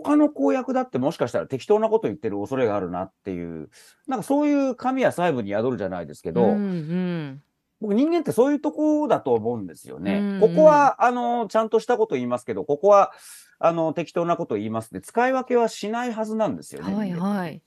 [0.01, 3.69] 他の公約だってもしかしたら適当なこと言ってる恐れがあるなっていう、
[4.07, 7.41] なんかそういう神や細部に宿るじゃないですけど、うんうん。
[7.81, 10.19] 僕人間ってそういうとこだと思うんですよね。
[10.19, 13.13] うんここは、あの、ちゃんとしたこと言いますけど、ここは、
[13.59, 16.93] あの、適当なこと言いますって、使い分けはしないはずなんですよね。
[16.93, 17.61] はいはい。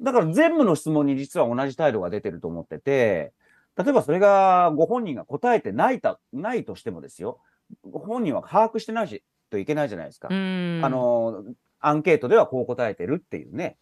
[0.00, 3.32] だから全部の質問に実は同じ態度が出てると思ってて、
[3.76, 7.40] 例えばそれがご本人が答えてないた、ないとしてもですよ。
[7.82, 10.28] ご本人は把握してないし、といけないじゃないですか。
[10.30, 10.80] うん。
[10.84, 11.44] あの、
[11.80, 13.76] アンケートではこう答えてるっていうね。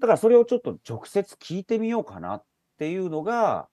[0.00, 2.44] だからそれをちょっと直接聞いてみようかなっ
[2.78, 3.68] ていうのが、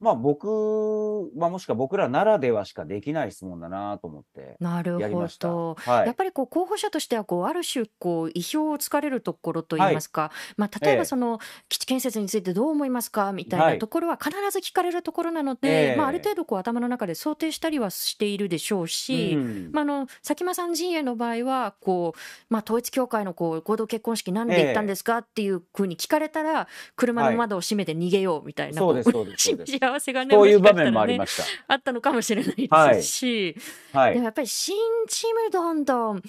[0.00, 5.48] まあ僕、まあもしくは僕らならではしかできない質問だなと思ってなるほやりました。
[5.48, 5.76] ど。
[5.78, 6.06] はい。
[6.06, 29.78] やっぱりこう候補者としてはこうある種こう意表をつかれるところといいますか、まあ、例えええばその基地建設についてどう思いますかみたいはないところは必ず聞かれるところなので、ええまあ、ある程度こう頭の中で想定したりはしているでしょうし、うんまあ、あの佐喜眞さん陣営の場合はこう、まあ、統一教会のこう合同結婚式なんで行ったんですかっていうふうに聞かれたら車の窓を閉めて逃げようみたいな、そうです、こそうです、そうです。
[29.92, 31.44] 幸せがねそういう場面もありねました。
[31.68, 33.56] あったのかもしれないですし、
[33.92, 34.14] はい。
[34.14, 34.76] でもやっぱり新
[35.08, 36.22] ちむどんどん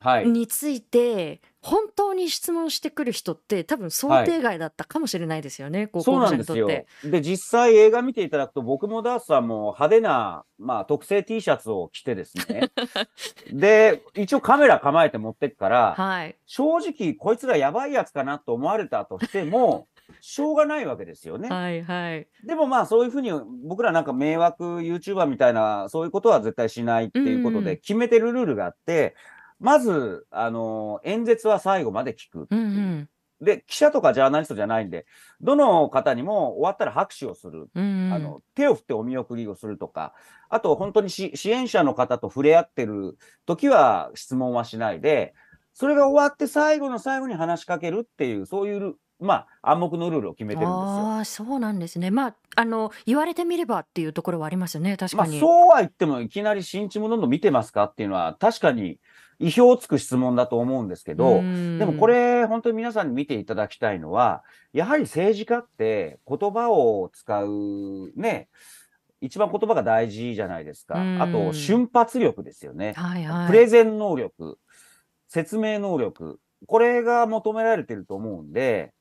[0.00, 0.26] はい。
[0.26, 7.10] について本当に質問してくる人って多分想定外だったかもしれないですよね、こうそう候補なんですよ者にとって。。
[7.10, 12.70] で、実際映画見ていただくと、僕もダースさんも派手な、まあ、特製 T シャツを着てですね。
[13.52, 16.36] で、一応カメラ構えて持ってくから、はい。
[16.46, 19.86] 正直、こいつらやばいやつかなと思われたとしても、
[20.20, 21.48] しょうがないわけですよね。
[21.48, 22.28] はいはい。
[22.44, 23.30] でもまあそういうふうに
[23.64, 29.14] 僕らなんか迷惑 YouTuber みたいなそういうことは絶対しないっていうことうんで決めてるルールがあって、
[29.60, 32.46] まず、あの、演説は最後まで聞く。
[32.50, 33.08] うんうん。
[33.40, 35.06] で、記者とかジャーナリストじゃないんで、
[35.40, 37.68] どの方にも終わったら拍手をする。
[37.74, 40.14] うんうん、あの、手を振ってお見送りをするとか、
[40.48, 45.34] あと本当にし支援者の方と触れ合ってる時は質問はしないで、
[45.72, 50.76] それが終わって最後の最後に話しかけるっていう、そういうル、まあ、暗黙のルールを決めてるんですよ。
[50.76, 52.10] ああそうなんですね。
[52.10, 55.38] まああの言われてみればっていうところはありますよね確まあ、かに。
[55.38, 58.98] そうは言っても、いきなり新チームどんどん見てますかっていうのは、確かに
[59.38, 68.48] 意表をつく質問だと思うんですけど、んでもこれ、本当に皆さんに見ていただきたいのは、やはり政治家って言葉を使う、ね、
[69.20, 70.98] 一番言葉が大事じゃないですか。
[70.98, 72.94] うんあと、瞬発力ですよね。
[72.96, 73.46] はいはい。
[73.48, 74.58] プレゼン能力、
[75.28, 78.92] 説明能力、これが求められてると思うんで、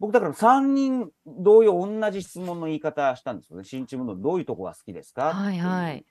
[0.00, 3.64] 僕だから3人同様同じ質問の言い方したんですよね。
[3.64, 6.04] 新チームのどういうとこが好きですかはいはい。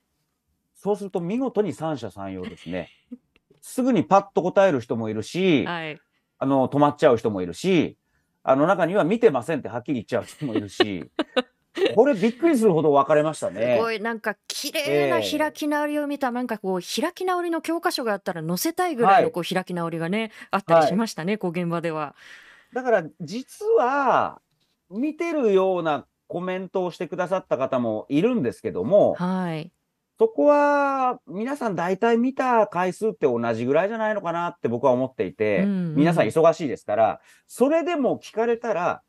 [0.76, 2.90] そうすると見事に三者三様ですね。
[3.62, 6.00] すぐにパッと答える人もいるし、はい。
[6.40, 7.98] あの、止まっちゃう人もいるし、
[8.44, 11.10] あの中には見てませんってはっきり言っちゃう人もいるし、
[11.96, 13.78] これびっくりするほど分かれましたすね。
[13.78, 22.16] ごいなんか綺麗なええ開き直りを見た、なんかこう開き直りの教科書があったら載せたいぐらいのこう開き直りがねあったりしましたね、こう現場では。
[22.74, 24.42] だから実は、
[24.90, 29.72] 見てるようなコメントをしてくださった方もいるんですけども、はい。
[30.20, 39.04] そこは皆さん大体見た回数って同じぐらいじゃないのかなって僕は思っていて、うんうん皆さん忙しいですから、それでも聞かれたら、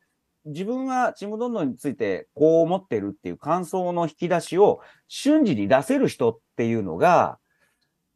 [0.44, 7.38] 自分はちむどんどんについてこう思ってるっていう感想の引き出しを瞬時に出せる人っていうのが、やっ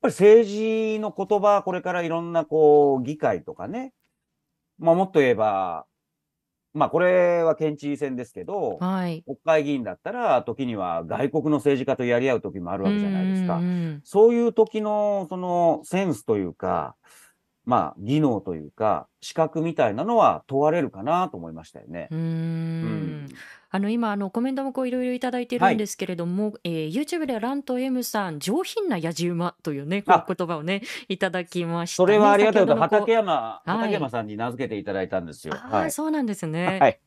[0.03, 3.93] ぱり政治の言葉、これからいろんなこう議会とかね、
[4.83, 5.87] まあもっと言えば、
[6.75, 9.23] まあこれは県知事選ですけど、はい。
[9.25, 13.63] 国会議員だったら、時には外国の政治家とやり合う時もあるわけじゃないですかうん。
[13.63, 16.97] うんそういう時の、そのセンスというか、
[17.65, 22.09] まあ、技能というか、資格みたいなのは問われるかなと思いましたよね。
[22.11, 22.19] うん。
[22.19, 22.21] う
[22.85, 23.29] ん
[23.75, 32.13] あの今あのコメントもこういろいろいただいてるんですけれども、えー YouTube でラント M さん上品なやじ馬というねこあう言葉をねいただきました、そね。
[32.15, 35.55] れはありがたいこと、畠山、い畠山さんに名付けていただいたんですよ。
[35.55, 35.91] ああ、はい。
[35.91, 36.79] そうなんですね。
[36.81, 37.01] はい。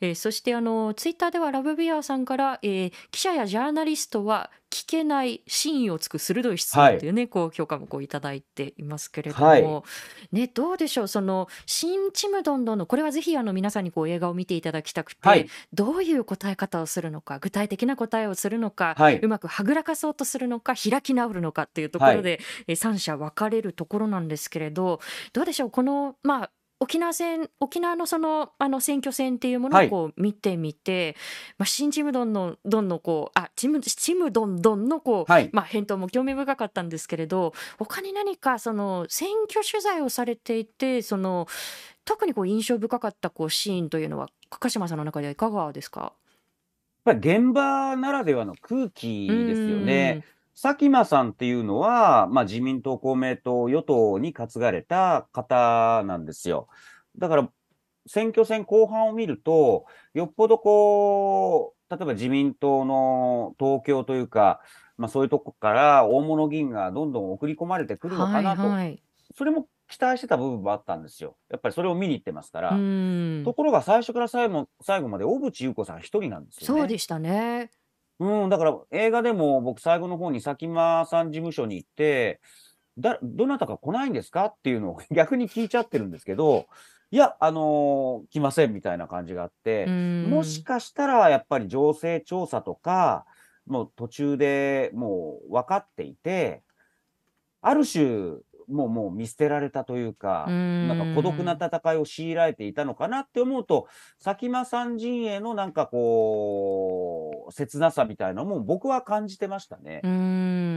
[0.00, 9.64] えーそしてあのツイッターではラブビアさんから、えー記者やジャーナリストは聞けない真意をつく鋭い質問というね、こう評価もこういただいていますけれども、はい。
[10.32, 11.08] ねどうでしょう？
[11.08, 15.46] その新ちむどんどんのこれはぜひあの皆さんにこう映画を見ていただきたくて、はい。
[15.74, 19.18] どういう答え方をするのか具体的な答えをするのか、はい。
[19.20, 25.00] うまくはぐらかそうとするのか開き直るのかっていうところで、えー三者分かれるところなんですけれど
[25.34, 25.70] どうでしょう？
[25.70, 26.50] このまあ
[26.82, 29.88] 沖縄戦沖縄のそのあの選挙戦っていうものをはい。
[29.88, 31.14] こう見てみて、
[31.56, 35.50] まあ、新ちむどんのどんのこうあちむちむどんどんのこう、はい。
[35.52, 41.46] まあ、返答も興味深かったんですけれど他に何かその選挙取材をされていてその
[42.04, 46.12] 特にこう印象深かったこうシーンというのは鹿島さんの中ではいかがですか？
[47.04, 50.24] やっぱり現場ならではの空気ですよね。
[50.62, 56.68] 佐喜真さんっていうのは、まあ、自民党、公明党、与党に担がれた方なんですよ。
[57.18, 57.50] だから、
[58.06, 64.60] 選挙戦後半を見ると、よっぽどこう、例えば自民党の東京というか、
[64.96, 69.02] まあ、そういうとこから大物議員がどんどん送り込まれてくうんるのかなと、はいはい
[69.34, 71.36] それも期待してた部分もあったんですよ。
[71.50, 72.70] やっぱりそれを見に行ってますから。
[72.70, 76.80] うんところが最初から最後最後まで小渕優子さん一人なんですよね。
[76.80, 77.70] そうでしたね。
[78.20, 82.40] うん、だから映画でも僕最後の方に佐喜真さん事務所に行って、
[82.98, 84.46] だ、どなたか来ないんですか？
[84.46, 86.66] っていうのを 逆に聞いちゃってるんですけど、
[87.10, 89.86] いや、あのー来ませんみたいな感じがあって、
[90.30, 93.26] もしかしたらやっぱり情勢調査とか、
[93.66, 96.62] もう途中でもう分かっていて、
[97.60, 98.38] ある種、
[98.72, 100.54] もうもう見捨てられたというか、
[100.88, 103.88] なんか孤独な戦いを強いられていたのかなって思うと、
[104.22, 110.08] 佐喜真さん陣営のなんかこう、切なさみたいなのも僕は感じてましたねう。
[110.08, 110.71] んうん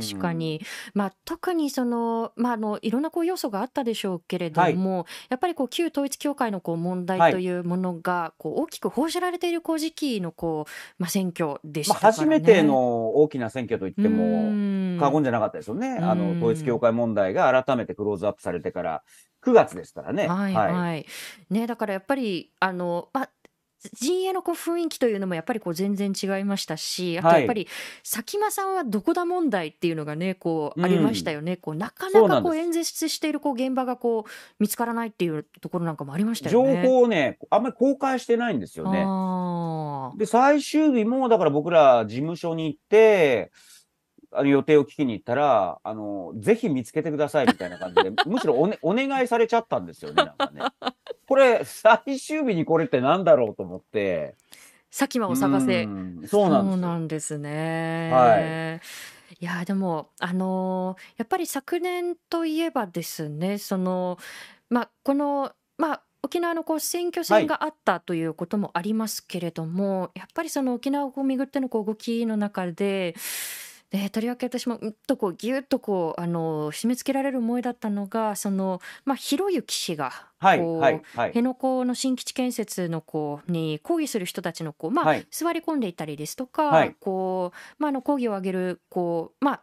[0.00, 0.60] 確かに、
[0.94, 7.18] まあ、特にその、まあ、あのいろんなこう要素があったでしょうけれども、やっぱりこう旧統一教会のこう問はい。
[7.18, 12.16] 題というものがこう大きく報じられているこう時期のこう、まあ、選挙でしまあ、たから、ね。
[12.18, 14.96] 初めての大きな選挙といってもうん。
[15.00, 15.98] 過言じゃなかったですよね。
[16.00, 16.18] あうん。
[16.18, 19.02] の、統一教会問題が改めてクローズアップされてから
[19.44, 20.26] 9月ですからね。
[20.28, 20.54] はい。
[20.54, 21.06] はい、
[21.50, 23.30] ね、だからやっぱりあの、まあ、
[23.92, 27.68] 陣営のこう雰囲気というのもやっぱりこう全然違いましたしあとはいやっぱり
[28.02, 36.82] 佐喜真さんはどこだ問題っていうのがねこううんありましたよね、こうなかそうなですなんかこう演説しているこう現場がこう見つからないっていうところなんかもありましたよ情ね。
[36.82, 39.06] 報をね、あんまり公開してないんですよね。
[40.18, 43.50] で、最終日も、だから僕ら事務所に行って、
[44.32, 50.62] あの予定を聞きに行ったら、あの、ぜひ見つけてくださいみたいな感じで、むしろお,、ね、お願いされちゃったんですよね、なんかね。
[51.26, 54.34] これ、最終日にこれってなんだろうと思って。
[54.90, 55.84] 佐喜真を探せ。
[55.84, 56.98] うんそうなんですよ。
[56.98, 58.10] んですね。
[58.12, 58.80] は
[59.40, 64.16] いやでもあのーやっぱり昨年といえばですねその
[64.70, 73.14] まあこのまあ沖縄のこう選挙戦があったということもありますけれども、やっぱりその沖縄をめぐってのこう動きの中で。
[73.90, 81.28] でとりわけ私もうんとこうぎゅっとこうあの締め付けられる思いだったのがその、まあ、ひろゆき氏がはい、こうはい、はい。
[81.28, 89.60] 辺野古の新基地建設のこうに抗議する人たちのこう、まあはい座り込んでいたりですとか、はいこうまあ、あの抗議を上げるこう、まあ、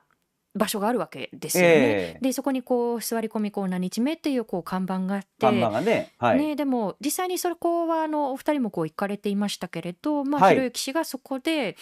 [0.54, 1.70] 場所があるわけですよね。
[1.70, 5.28] ええでそこにこう座り込みこう何日目っていうこう看板があって。
[5.40, 6.40] 看板がね、はい。
[6.40, 11.78] ね、でも実際にそこはあのお二人もこう行かれていましたけれど、まあはいひろゆき氏がそこで、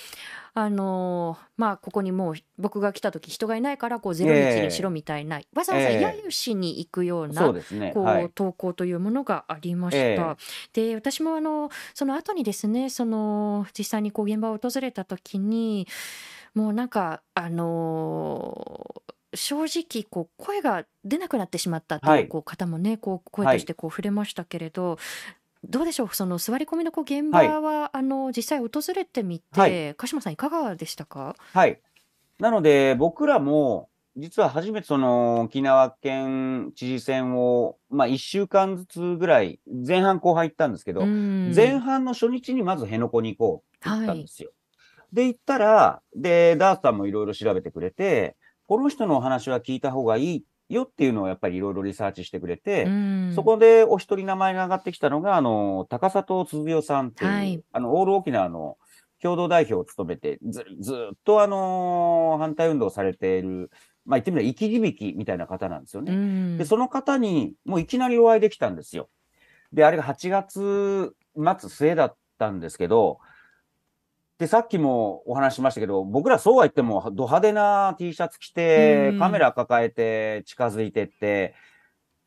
[0.54, 7.92] あのまあ、ここにもう僕が来た時人がいないからこうゼロ日にしろみたいな、わざわざええ揶揄しに行くような、そうですね。
[7.94, 8.30] こう、はい。
[8.30, 10.38] 投稿というものがありました。
[10.74, 15.88] で私もあのその後にですねその実際にこう現場を訪れた時に
[16.56, 19.02] もうなんかあの
[19.34, 22.22] 正直こう声が出なくなってしまったとはい。
[22.24, 24.98] いうこう方もねこう声はいとしてこう触れましたけれど、
[25.64, 29.96] どうでしょうその座り込みのこう現場は、あの実際訪れてみて、はい。
[29.96, 31.36] 鹿島さんいかがでしたか？
[31.54, 31.80] はい。
[32.40, 41.54] なので、僕らも、実は初めてその沖縄県知事選を、まあ1週間ずつぐらい、前半後半行ったんですけど、うん。
[41.54, 44.52] 前半の初日にまず辺野古に行こうって言ったはいんですよ。
[45.14, 48.36] で、行ったら、で、ダースさんもいろいろ調べてくれて、
[48.68, 58.78] この人のお話は聞いた方がいいよっていうのをやっぱりいろいろリサーチしてくれて、うんそこでお一人名前が上がってきたのが、あの、高里鈴代さんっていう、はいあの、オール沖縄の
[59.22, 63.72] 共同代表を務めて、ずずっとあの、反対運動をされている、
[64.06, 66.14] まあ言ってみれば生き字引みたいな方なんですよね。
[66.14, 69.10] うんで、その方にもういきなりお会いできたんですよ。
[69.74, 73.20] で、あれが8月末末だったんですけど、
[74.40, 81.54] で、さっきもお話ししましたけど、僕らそうは言っても、ド派手な T シャツ着てう、んカメラ抱えて近づいてって、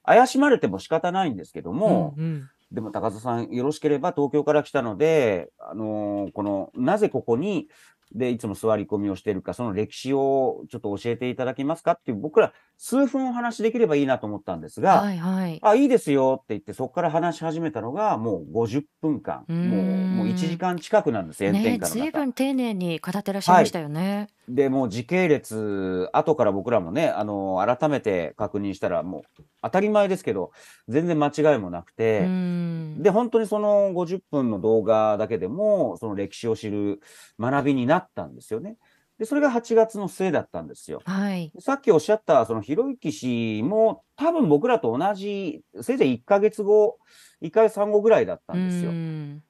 [0.04, 2.50] 怪しまれても仕方ないんですけども、うんうん。
[2.70, 7.68] でも高田さん、よろしければ東京から来たので、あのーこの、なぜここに、
[8.14, 19.44] で、いつも座り込みをしているか、その歴史をちょっと教えていただけますかっていう、僕ら数分お話できればいいなと思ったんですが、はいはいあ、いいですよって言って、そこから話し始めたのが、もう50分間。
[19.48, 22.00] もう、んもう1時間近くなんです、炎ね天下の中。
[22.00, 24.28] ずいぶん丁寧に語ってらっしゃいましたよね。
[24.54, 30.52] で、もう時系列、後から僕らもね、あの、改めて確認したら、もう当たり前ですけど、
[30.88, 32.62] 全然間違いもなくて、うん
[33.02, 37.00] で、本当にその50分の動画だけでも、その歴史を知る
[37.40, 38.76] 学びになったんですよね。
[39.18, 41.00] で、それが8月の末だったんですよ。
[41.04, 41.52] はい。
[41.58, 46.98] さっきおっしゃった、そのひろゆき氏も、多分僕らと同じ、せいぜい1ヶ月後、
[47.40, 48.94] 1ヶ月半後ぐらいだったんですよう。
[48.94, 49.42] ん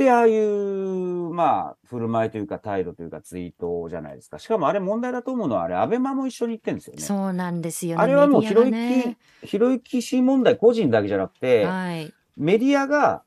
[0.00, 4.38] で、ああいう、まあ、振る舞いというか態度というかツイートじゃないですか。
[4.38, 7.02] しかもあれ問題だと思うのは、あれ、アベマも一緒に言ってるんですよね。
[7.02, 8.02] そうなんですよね。
[8.02, 12.14] あれはもうひろゆき、ひろゆき氏問題個人だけじゃなくて、はい。
[12.38, 13.24] メディアが、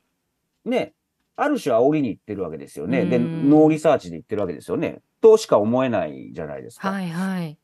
[0.66, 0.96] ね、
[1.36, 3.06] ある種煽りに言ってるわけですよね。
[3.06, 5.04] で、うんノーリサーチで言ってるわけですよね。
[5.22, 6.90] としか思えないじゃないですか。
[6.90, 7.60] はいはい。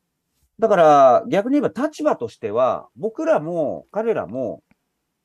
[0.60, 4.62] だから、逆に言えば立場としては、僕らも彼らも、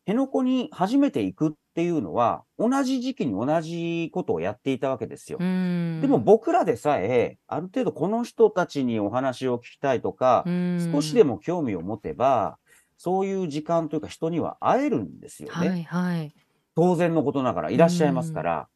[0.07, 5.37] 辺野古に初めて行くっていうのは、同じ時期に同じことをやっていたわけですよ。
[5.41, 12.57] うんでも僕らでさえ、ある程度この人たちにお話を聞きたいとか、うん少しでも興味を持てば、
[12.97, 15.69] そういう時間というか人には会えるんですよね。
[15.69, 16.33] はいはい。
[16.75, 18.67] 当然のことながらいらっしゃいますから、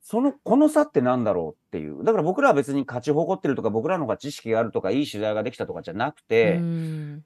[0.00, 2.04] その、この差ってなんだろうっていう。
[2.04, 7.24] だから僕らは別に勝ち誇ってるとか、僕らの方が知識があるとか、いい取材ができたとかじゃなくて、うん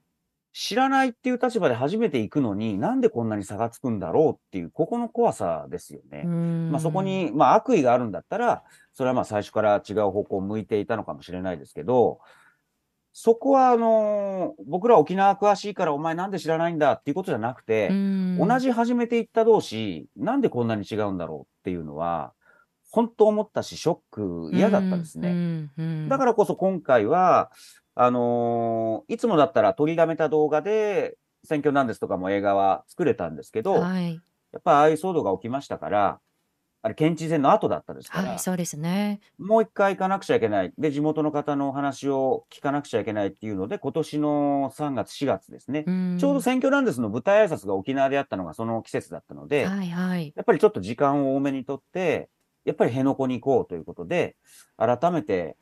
[0.53, 6.23] 知らないっていう立場で初めて行くのに、なんでこんなに差がつくんだろうっていう、ここの怖さですよね。
[6.25, 12.21] うんまあそこに、まあ悪意があるんだったら、それはまあ最初から違う方向を向いていたのかもしれないですけど、
[13.13, 22.33] そこはあの僕ら沖縄詳しいからお前なんで知らないんだっていうことじゃなくて、うん同じ初めて行った同士、なんでこんなに違うんだろうっていうのは、
[22.91, 25.69] 本当思ったし、ショック、嫌だったんですね。
[26.09, 27.51] だからこそ今回は、
[28.01, 34.21] あのーいつもだったら取りだめた動画で、選挙なんですとかも映画は作れたんですけど、はい。
[34.53, 36.21] やっぱああいう騒動が起きましたから、
[36.81, 39.21] あれ、県知事選の後だったですから、はい、そうですね。
[39.37, 40.73] もう一回行かなくちゃいけない。
[40.79, 45.85] で、地元の方のお話を聞かなくちゃいけないっていうので、今年の3月、4月ですね。
[46.17, 50.33] ちちょうど選挙なんですの舞台挨拶が沖縄であったのがその季節だったので、はいはい。
[50.37, 52.29] やっぱりちょっと時間を多めにとって、
[52.65, 54.37] やっぱり辺野古に行こうということで、
[54.77, 55.57] 改めて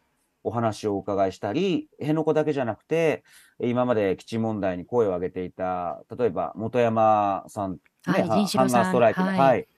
[0.46, 3.24] お話をお伺いしたり、辺野古だけじゃなくて、
[3.60, 9.38] 今まで基地問題に声を上げていた、例えば元山さん、ね、はいハンガーストライキの、はい。
[9.38, 9.68] はい、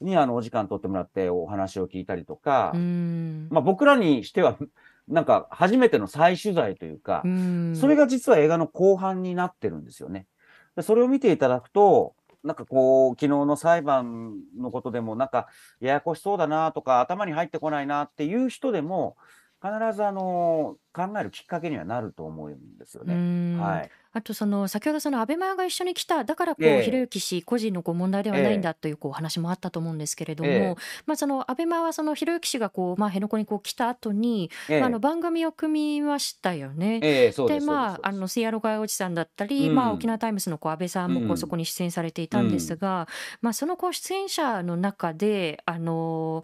[0.00, 3.46] にあのお時間取ってもらってお話を聞いたりとか、うん。
[3.48, 4.58] まあ僕らにしては、
[5.06, 7.76] なんか初めての再取材というか、うん。
[7.76, 10.26] それが実は映画の後半になってるんですよね。
[10.74, 15.48] でそれを見ていただくと、なんかこう、昨日の裁判のことでも、なんか、
[15.80, 19.16] ややこしそうだなとか、頭に入ってこないなっていう人でも、
[19.62, 23.14] 必ずあの、考えるきっかけにはなると思うんですようね。
[23.14, 23.90] んはい。
[24.10, 30.74] あとその先ほどその安倍マヤが一緒に来ただからこうええひろゆき氏個人のこう問題ではないんだというこう話もあったと思うんですけれども、ええ
[31.06, 37.00] まあその安倍マヤはそのひろゆき氏がこうまあ辺野古にこう来た後に、ええまああの番組を組みましたよね。
[37.02, 37.54] ええそうで。
[37.54, 43.06] ですまあ、あのスイアロガイおじさんだったり、うんまあ、沖縄タイムスのこう安倍さんもこううんそこに出演されていたんですが、
[43.42, 46.42] まあ、そのこう出演者の中であの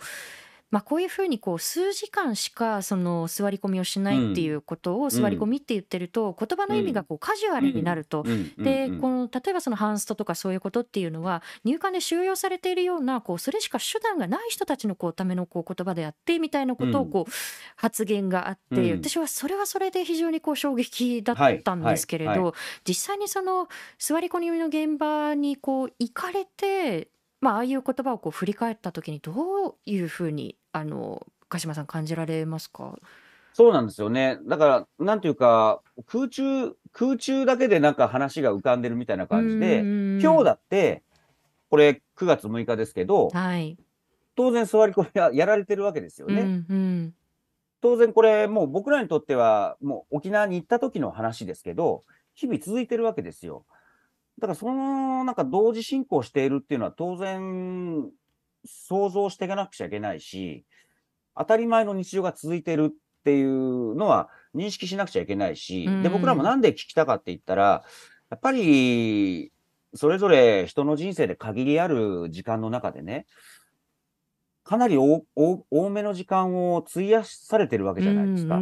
[0.75, 8.25] まあ、こういうふうにこう数時間しかその座り込みをしないっていうことを座り込みって言ってると言葉の意味がこうカジュアルになると。
[8.59, 17.33] でこの例えばそのハンストとかそういうことっていうのは入管で収容されているようなこうそれしか手段がない人たちのこうためのこう言葉であってみたいなことをこう
[17.77, 22.53] 発言があって、私はそれはそれで非常にこう衝撃だったんですけれど、
[22.85, 23.69] 実際にその
[24.01, 27.11] 座り込みの現場にこう行かれて
[27.45, 29.33] まあ、ああいう言葉をこう振り返った時にど
[29.67, 32.99] ういうふうにあの鹿島さん感じられますか？
[33.53, 34.39] そうなんですよね。
[34.47, 34.67] だか
[34.99, 39.79] ら、なんていうか、空中、空中だけでなんか話が浮かんでるみたいな感じで、
[40.21, 41.05] 今日だって、
[41.71, 43.79] これ9月6日ですけど、はい、
[44.35, 46.43] 当然座り込みはやられてるわけですよね。
[46.43, 47.15] うんうん、
[47.81, 52.03] 当然これもう僕らにとってはもう沖縄に行った時の話ですけど、
[52.35, 53.65] 日々続いてるわけですよ。
[54.41, 58.11] だからそのなんか同時進行しているっていうのは当然
[58.65, 60.65] 想像していかなくちゃいけないし、
[61.37, 62.95] 当たり前の日常が続いてるっ
[63.25, 67.85] ていうのは認識しなくちゃいけないし、で、僕らもなんで聞きたかって言ったら、
[68.31, 69.53] やっぱり、
[69.95, 73.27] それぞれ人の人生で限りある時間の中でね、
[74.65, 75.27] かなり多
[75.91, 78.59] めの時間を費やされてるわけじゃないですか。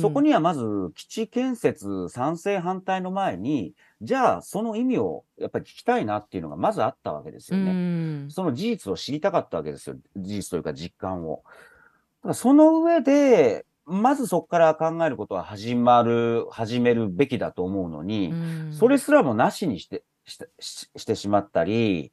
[0.00, 8.30] そこにはまず基地建設賛成反対の前に、じゃあその意味をやっぱり聞きたいなっていうのがまずあったわけですよね。
[8.30, 9.96] その事実を知りたかったわけですよ。
[10.16, 11.42] 事実というか実感を。
[11.44, 18.32] だからその上で、まずそこから考えることは始まる、始めるべきだと思うのに、
[18.70, 22.12] それすらもなしにしてしてしてしまったり、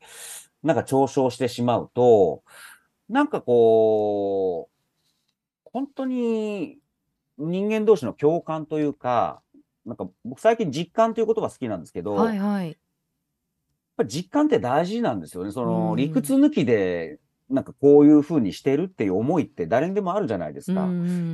[0.64, 2.42] なんか嘲笑してしまうと、
[3.10, 4.78] なんかこう、
[5.66, 6.80] 本当に
[7.38, 9.42] 人間同士の共感というか、
[9.86, 12.68] なんか僕最近実感という言葉好きなんですけど、はいはい。
[12.68, 12.76] やっ
[13.98, 15.52] ぱり実感って大事なんですよね。
[15.52, 20.86] その理屈抜きで、なんかこういうふうにしてるっていう思いって誰にでもあるじゃないですか。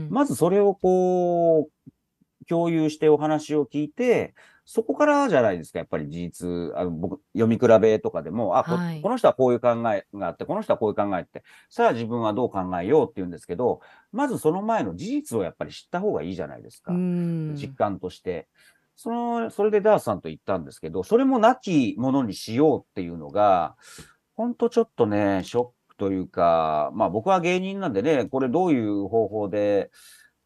[0.10, 16.94] まずそれをこう、共有してお話を聞いて、そこからじゃないですか、やっぱり事実、あの僕、読み比べとかでも、あ、はい、この人はこういう考えがあって、この人はこういう考えって、さあ自分はどう考えようって言うんですけど、まずその前の事実をやっぱり知った方がいいじゃないですか。
[16.94, 18.48] 実感として。
[18.96, 23.76] その、それでダースさんと言ったんですけど、それもなきものにしようっていうのが、
[24.36, 29.92] ほんとちょっとね、ショックというか、まあ僕は芸人なんでね、これどういう方法で、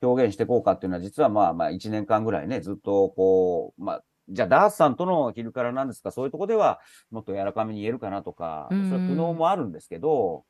[0.01, 6.79] 表現していこうかっていうのは、実はまあまあ1年間ぐらいね、ずっとこう、まあ、じゃあダースさんとの昼からなんですか、そういうとこでは
[7.11, 10.45] もっと柔らかめに言えるかなとか、それは苦悩もあるんですけど、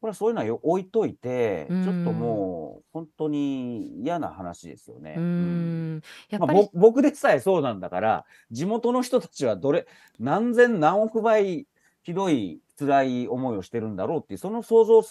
[0.00, 5.14] これはそういうのは置いといて、ちょっともう本当に嫌な話ですよね。
[5.16, 6.02] うん。
[6.38, 9.86] まあ、僕でさえそうなんだから、地元の人たちはどれ、
[10.18, 11.66] 何千何億倍
[12.02, 15.02] ひどい辛い思いをしてるんだろうっていう、その想像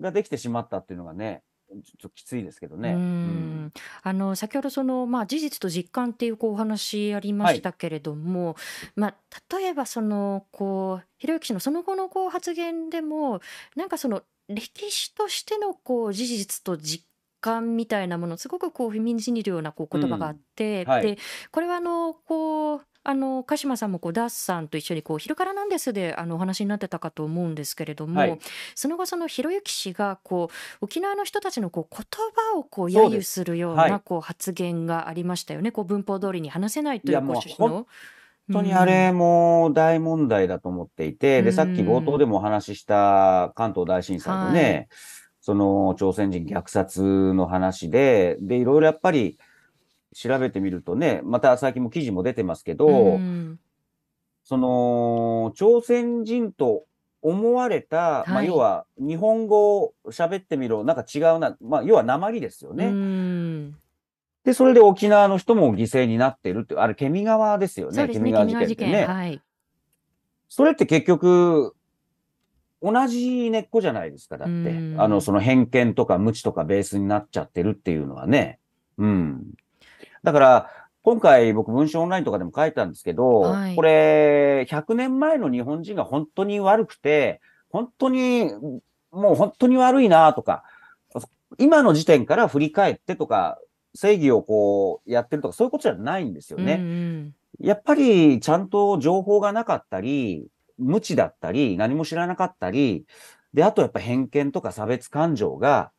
[0.00, 1.42] ができてしまったっていうのがね、
[1.82, 2.92] ちょっときついですけどね。
[2.92, 8.56] うん、あの先ほどその、まあ、事実と実感っていうこうお話ありましたけれども、はい、
[8.96, 9.14] まあ、
[9.58, 13.40] 例えばそのこうひろゆき氏のその後のこう発言でも
[13.76, 17.06] なんかその歴史としてのこう事実と実
[17.40, 20.90] 感みたいなものすごくこう踏みにじるようなこう言葉があって、うん。
[20.90, 21.18] はい、で
[21.50, 28.38] これはあのこうあの鹿島さんもこうダースさんと一緒にこう昼からなんですであのお話になってたかと思うんですけれども、はい、
[28.74, 30.50] その後そのひろゆき氏がこ
[30.80, 32.06] う沖縄の人たちのこう言
[32.52, 37.86] 葉をこう揶揄するようなこう発言がありましたよね、こう文法通りに話せないというこう趣旨の。
[38.48, 44.88] 本当にあれも大問題だと思っていて、うん、で、さっき冒頭でもお話しした関東大震災のね、はい、
[45.40, 49.38] その朝鮮人虐殺の話で、で、いろいろやっぱり、
[50.14, 53.58] 調べてみるとね、また最近も記事も出てますけど、うん、
[54.44, 56.84] その、朝鮮人と
[57.22, 62.86] 思われた、はい、まあ、要は日本語を喋ってみろ、なんか違うな、まあ、要は鉛ですよね。
[62.86, 63.76] うん、
[64.44, 69.06] で、それで沖縄の人も犠牲になってるって、あれ、ケミ川ですよね、ケミ川事件ってね。
[69.06, 69.40] はい、
[70.48, 71.74] それって結局、
[72.82, 74.52] 同じ根っこじゃないですか、だって。
[74.98, 78.58] あの、その偏見とか無知とかベースになっちゃってるっていうのはね。
[78.98, 79.52] うん。
[80.22, 80.70] だから、
[81.02, 88.50] 今回僕文章オンラインとかでも書いたんですけど、はい、これ、100年前の日本人が本当に悪くて、本当に、
[89.10, 90.62] もう本当に悪いなとか、
[91.58, 93.58] 今の時点から振り返ってとか、
[93.94, 96.74] 正義をこうやってるとか、そういうことじゃないんですよね。
[96.74, 100.46] うんうん、やっぱりちゃんと情報がなかったり、
[100.78, 103.06] 無知だったり、何も知らなかったり、
[103.52, 105.92] で、あとやっぱ偏見とか差別感情が、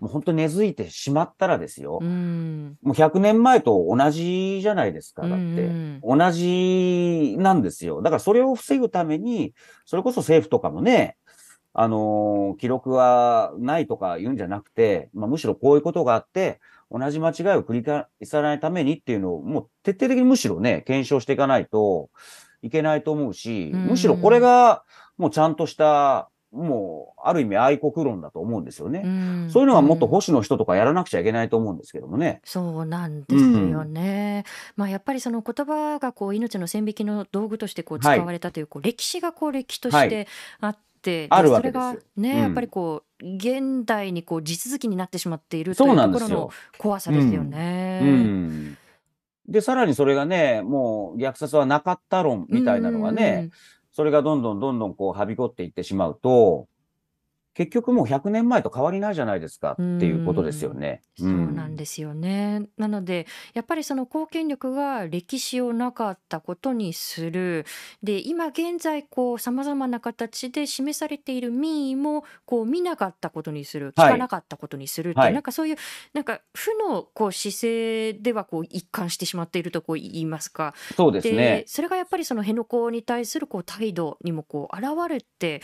[0.00, 1.98] もう本当根付いてしまったらですよ。
[2.00, 5.22] うん、もう100年前と同じじゃないですか。
[5.22, 6.00] だって。
[6.02, 8.00] 同じなんですよ。
[8.02, 11.16] だからそれを防ぐために、それこそ政府とかもね、
[11.72, 22.10] あのー記録はないとか言うんじゃなくて、まあ、むしろこういうことがあって、同じ間違いを繰り返さないためにっていうのを、もう徹底的にむしろね、検証していかないと
[22.62, 24.84] いけないと思うし、うんむしろこれが
[25.18, 29.00] もうちゃんとした、もう、ある意味愛国論だと思うんですよね。
[29.00, 32.40] んそういうのがもっとん保守の人とかやらなくちゃいけないと思うんですけどもね。
[32.44, 34.44] そうなんですよね。
[34.76, 40.28] まあやっぱりその言葉がこう命の線引きの道具としてこう使はいわれたというこう歴史がこう歴史とはいして
[40.60, 46.50] あって、あるでそれがわけですよね、うんやっぱりこう現代にこう地続きになってしまっているとそいうところの。
[46.78, 48.00] 怖さですよね。
[48.02, 48.78] うん。
[49.48, 53.50] で、さらにそれがね、もう虐殺はなかった論みたいなのがね、
[53.98, 56.68] それがどんどんどんどんこうはびこっていってしまうと、
[57.58, 61.02] 結局もう100年前と変わりないじゃないですかっていうことですよね。
[61.18, 62.68] そうなんですよね。
[62.76, 67.66] なのでやっぱりその貢献力が歴史をなかったことにする
[68.00, 75.76] で今現在こうさまざまな形で示されている民意もこう見なかったことにする聞はいかなかったことにするっていう、はいなんかそういう
[76.14, 80.74] なんか負のこう姿勢ではこう一貫してしまっているとこう言いますか。
[80.96, 81.64] そうですね。
[81.66, 85.60] それがやっぱりその辺野古に対するこう態度にもこう現れて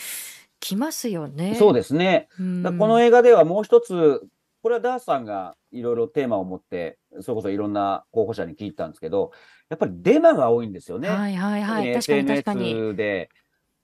[0.65, 1.55] きますよね。
[1.57, 2.29] そうですね。
[2.37, 2.43] こ
[2.89, 4.23] の映画ではもう一つ、
[4.63, 9.33] これはダースさんがいろいろテーマを持って、それこそいろんな候補者に聞いたんですけど、
[9.69, 11.09] やっぱりデマが多いんですよね。
[11.09, 12.71] はいはいはい特確かに確かに。
[12.71, 13.29] SNS で、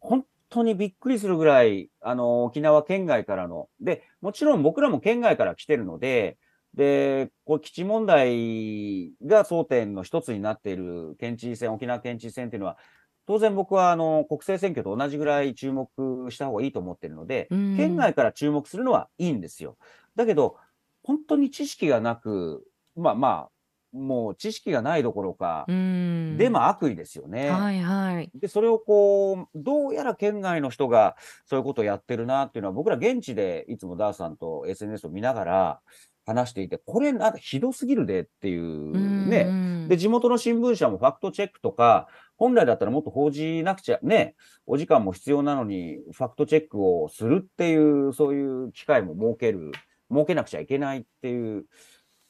[0.01, 6.39] 本当にびっくりするぐらい、あの、沖縄県外からの、で、もちろん僕らも県外から来てるので、
[6.75, 12.79] で、これ基地問題が争点の一つになっている県知事選、沖縄県知事選っていうのは、
[13.27, 15.89] 当然僕はあの国政選挙と同じぐらい注目
[16.31, 19.77] した方がいいと思ってるので、うん県外から注目するのはいいんですよ。
[20.17, 20.57] だけど、
[21.03, 22.67] 本当に知識がなく、
[22.97, 23.51] まあまあ、
[23.93, 27.51] もう知識がないどころか、うんデマ悪意ですよね。
[27.51, 28.31] はいはい。
[28.35, 35.81] で、それをこう、どうやら県外の人がそういうことをやってるなっていうのは、僕ら現地でいつもダーさんと SNS を見ながら
[36.25, 39.45] 話していて、これなんかひどすぎるでっていうね。
[39.45, 42.09] ねで、地元の新聞社もファクトチェックとか、
[42.41, 44.35] 本来だったらもっと報じなくちゃね、
[44.65, 49.73] お時間も必要なのに、ファクトチェックをするっていう、そういう機会も設ける、
[50.11, 51.67] 設けなくちゃいけないっていう、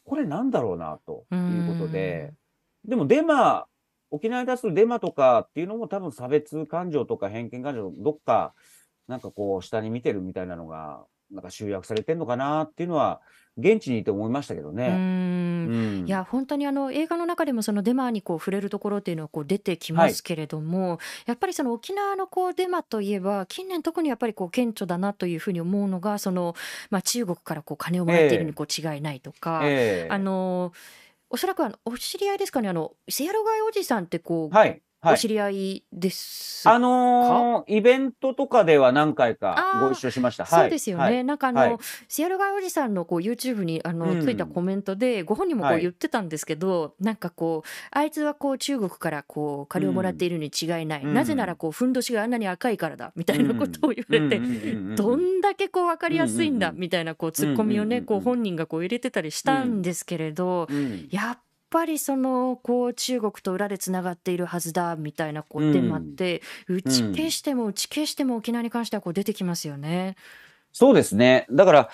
[0.05, 2.35] これなんだろうな、ということで、
[2.85, 3.67] でもデマ、
[4.11, 8.53] 沖縄に対するデマとかっていうのも多分差別感情とか偏見感情、どっか、
[9.07, 13.21] なんかこう、下に見てるみたいなのが、なんか集約されてんのかなっていうのは、
[13.61, 14.89] 現地にいて思いましたけどうね。
[14.89, 26.55] んうんいや本当にあの映画の中でもそのデマにこう触れるところっていうのはこう出てきますけれども、やっぱりその沖縄のこうデマといえば近年特にやっぱりこう顕著だなというふうに思うのがその、
[26.91, 30.73] まあ、中国からこう金をもらっているにこう違いないとか、ええあの
[31.33, 34.83] おそらくあのお知り合いですかねあのセアロガイおじさんってこう、はい、はい。
[35.03, 40.45] お知り合いですあのーイベントとかでは何回かご一緒しました。
[40.45, 41.25] そうですよね、はい。
[41.25, 41.77] なんかあの、はい。
[42.09, 44.23] シアルガイおじさんのこう YouTube にあの、うん。
[44.23, 45.83] ついたコメントでご本人もこうはい。
[45.83, 51.15] 言ってたんですけど、なんかこうあいつはこう中国からこう金をもらっているに違いない、うん。
[51.15, 54.41] なぜならこうふんどしがあんなに赤いからだみたいなことを言われて、
[54.97, 61.09] どんだけこう分かりやすいんだうんうんうんみたいなこうツッコミをねうんうんうんこう本人がこう入れてたりしたんですけれど、うん。
[61.11, 61.41] やっぱ
[61.85, 70.17] りそのこう中国と裏でつながっているはずだみたいなこうデマって打ち消しても打ち消しても沖縄に関してはこう出てきますよね。
[70.73, 71.47] そうですね。
[71.51, 71.91] だから、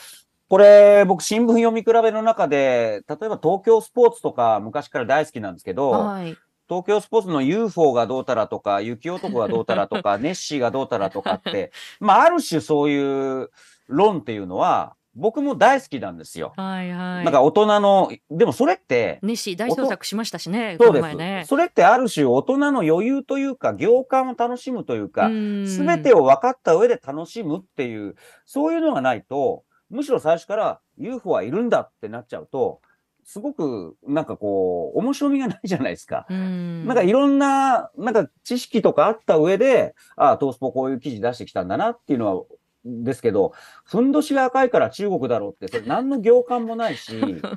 [0.49, 6.37] これ、僕、新聞読み比べの中で、例えば東京スポーツとか昔から大好きなんですけど、はい
[6.69, 11.71] 東京スポーツの UFO がどうたらとか、雪男がどうたらとか、 ネッシーがどうたらとかって、
[12.01, 13.51] まあ、ある種そういう
[13.87, 16.53] 論っていうのは、僕も大好きなんですよ。
[16.57, 17.25] はいはい。
[17.25, 21.49] なんか大人の、でもそれって、ネッシー大捜索しましたしね、そうでこの前ねす。。
[21.49, 25.29] それってある種大人の余裕というか、行間を楽しむというか、
[25.65, 28.15] すすべてを分かった上で楽しむっていう、
[28.45, 32.81] そういうのがないと、むしろ最初から UFO はいるんだってなっちゃうと、
[33.25, 36.27] すごくなんかこう、面白みがないじゃないですか。
[36.31, 42.45] うんなんかいろんな、なんか知識とかあった上で、ああ、トースポこういう記事出してきたんだなっていうのは、
[42.87, 43.53] ですけど、
[43.85, 47.13] ふんどしが赤いから中国だろうって、それ何の行間もないし、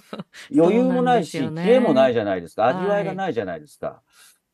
[0.56, 2.64] 余裕もないし、知恵もないじゃないですか。
[2.64, 4.02] はい味わいがないじゃないですか。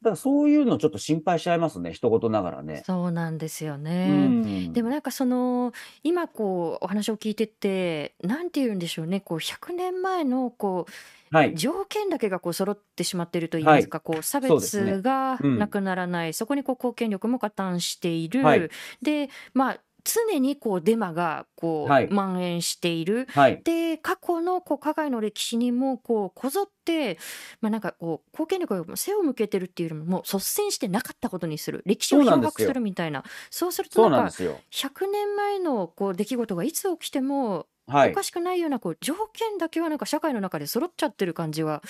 [0.01, 2.83] だからそういうのちょっと心配しちゃいますね、一言ながらね。
[2.85, 4.07] そうなんですようね。
[4.27, 5.73] んでもなんかその
[6.03, 10.91] 今こうお話を聞いててなんて言うんでしょうねこう100年前のこう
[11.35, 11.55] はい。
[11.55, 18.69] 条件だけがこう揃ってしまっていると言いますか、こう差そうですね別がうんなくならない、そこにこう貢献力も加担している、はい
[19.01, 23.27] でまあ常にこうデマがこう、はい蔓延している。
[23.31, 23.61] はい。
[23.63, 27.17] で過去のこう加害の歴史にもこうこぞって、
[27.59, 34.59] まあ、なんかこう貢献力が背を向けてるっていうよりももう率先してなかったことにする歴史を漂白するみたいなそうするとなんかなんですよ。
[34.71, 38.11] 100年前のこう出来事がいつ起きてもはい。
[38.11, 41.83] おかしくないようなこう条件だけはなんか社会の中で揃っちゃってる感じは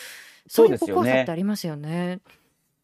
[0.47, 2.19] そういう怖さってありますよね。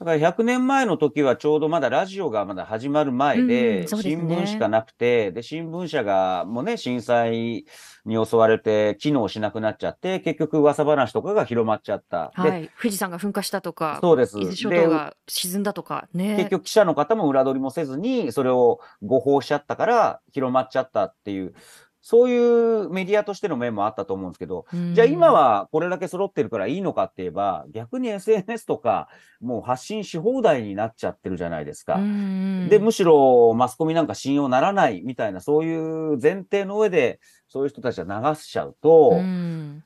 [0.01, 7.65] だから100年前の時はちょうどまだラジオがまだ始まる前うんで、新聞しかなくて、で、新聞社がもうね、震災
[8.03, 12.31] に襲われて機能しなくなっちゃって、結局噂話とかが広まっちゃった。
[12.41, 14.39] で、はい、富士山が噴火したとかそうです。
[14.39, 16.35] 伊豆諸で島が沈んだとかね。
[16.35, 21.53] 結局記者の方も裏取りもせずに、それを誤報しちゃったから広まっちゃったっていう、
[22.01, 29.07] そういうメディアとしての面もあったと思うんですけど、うんじゃあ今はこれだけ揃ってるからいいのかって言えば、逆に SNS とか
[29.39, 31.95] もう発信し放題になっちゃってるじゃないですか。
[31.95, 39.83] うんで、むしろマスコミなんか信用ならないみたいな、そういう前提の上で、そういう人たちが流しちゃうと、うん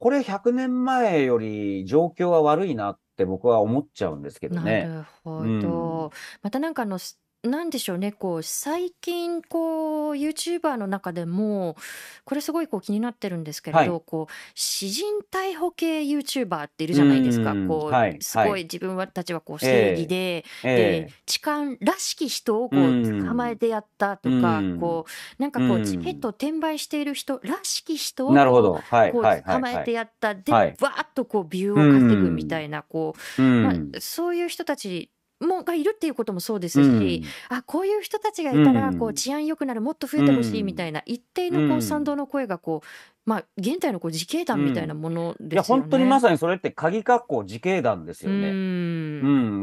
[0.00, 4.84] これ100年前より状況は悪いなって僕は思っちゃうんですけどなね。
[4.84, 6.12] るほうんど。
[6.42, 11.76] またなんかあのすなんでしょうねこう最近こう YouTuber の中でも
[12.24, 17.52] これすごいこう気になってるんですけれど、はこう詩人逮捕系 YouTuber っているじゃないですか。
[17.52, 25.06] うんこう、はいすごはいい自分たちはこう正義で、えで痴漢らしき人をこうんう捕まえてやったとか、うんこ
[25.38, 28.74] うなんかこううんチケットを転売している人らしき人をえなるほど。
[28.74, 29.54] はい、こうはい、はい。
[29.54, 30.76] 捕まえてやった、で、はい。
[30.80, 33.62] わーっとこうビューを稼ぐみたいな、こううん。
[33.62, 35.10] まあ、そういう人たち
[35.40, 42.88] もがいるっていうこともそうですうんし、あこういう人たちがいたらうんこう治安良くなるもっと増えてほしいみたいな一定のこううん賛同の声がこう、
[43.28, 45.54] まあ、現代のこう自警団みたいなものですよね。
[45.54, 48.50] いや、本当にまさにそれって鍵括弧自警団ですようね。
[48.50, 48.54] んう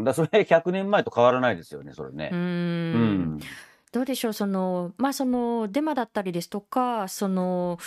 [0.01, 0.03] ん。
[0.03, 2.36] だそれ100年前と変わらないですよね、それねう。
[2.36, 2.41] うん
[3.36, 3.39] ん。
[3.91, 7.78] どうでしょうそのまあそのデマだったりですとかその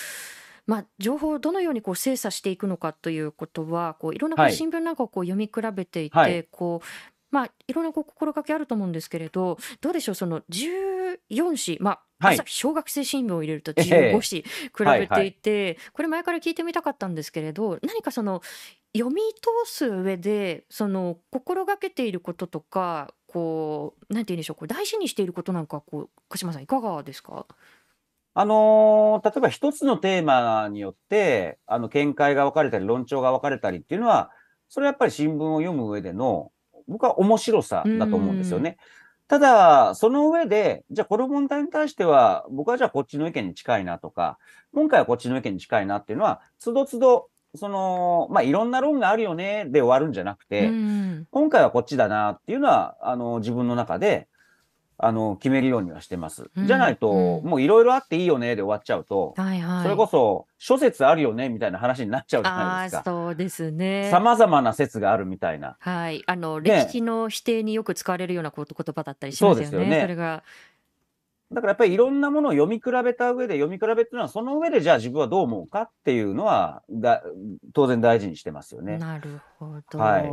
[0.66, 6.86] まあ、情報をどのようにこう精査していくのかということはこういろんなこうはい新聞なんかをこう読み比べていて、はいこう
[7.34, 11.18] まあ、いろんなこう心がけあると思うんですけれどどうでしょうその14
[11.76, 12.38] 紙、まあ、はい。
[12.46, 14.44] 小学生新聞を入れるとええ15
[14.76, 18.40] 紙比べていて、これ前から聞いてみたかったんですけれど何かその
[18.96, 19.20] 読み
[19.64, 27.46] 通す上でその心がけていることとかこうなんて言うんでしょうこう大事にしていることなんかこう鹿島さんいかがですか？
[28.34, 34.30] あのー例えば一つのテーマによって、あの、見解が分かれたり、論調が分かれたりっていうのは、
[34.68, 36.50] それはやっぱり新聞を読む上での、
[36.88, 38.76] 僕は面白さだと思うんですよね。
[39.26, 44.38] ただ、その上で、じゃあこの問題に対しては、僕はじゃあこっちの意見に近いなとか、
[44.74, 54.28] 今回はこっちの意見に近いなっていうのは、つどつど、その、まあ、いろんな論があるよね、で終わるんじゃなくて、うん今回はこっちだなっていうのは、あの、自分の中で、
[54.98, 56.50] あの、決めるようにはしてます。
[56.56, 63.02] うんじゃないと、うんもういろいろあっていいよねで終わっちゃうと、はいはい、それこそ諸説あるよねみたいな話になっちゃうじゃないですか。
[63.04, 64.08] そうですね。
[64.10, 65.76] 様々な説があるみたいな。
[65.78, 69.70] はい、あのね歴史の否定によく使われるようなこと言葉だったりしますよね。
[69.70, 70.42] そうですよねそれが、
[71.52, 77.22] だからやっぱりいろんなものを読み比べた上で、読み比べっていうのは、その上でじゃあ自分はどう思うかっていうのは、だ
[77.72, 78.98] 当然大事にしてますよね。
[78.98, 79.98] なるほど。
[79.98, 80.32] はい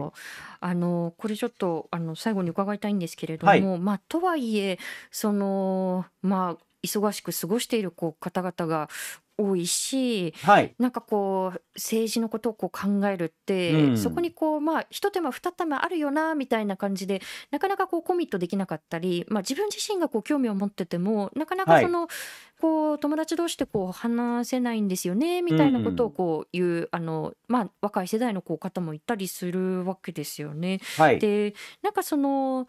[0.59, 4.79] あのこれちょっとあの最後に伺いたいんですけれども、はいまあとはいえ
[5.11, 8.89] そのまあ忙しく過ごしているこう方々が
[9.41, 10.73] 多いし、はい。
[10.79, 17.21] なんかこう政治のことをこう考えるって、うんそこにこうまあ一手間二手間あるよなみたいな感じで
[17.51, 22.07] なかなかこうコミットできなかったり、まあ、自分自身がこう興味を持っててもなかなかはいその、
[22.61, 30.79] こう友達同士でこう話せないんですよねみたいなことをこう言う、あのまあ、若い世代のこう方もいたりするわけですよね。
[30.97, 31.19] はい。
[31.19, 32.67] でなんかその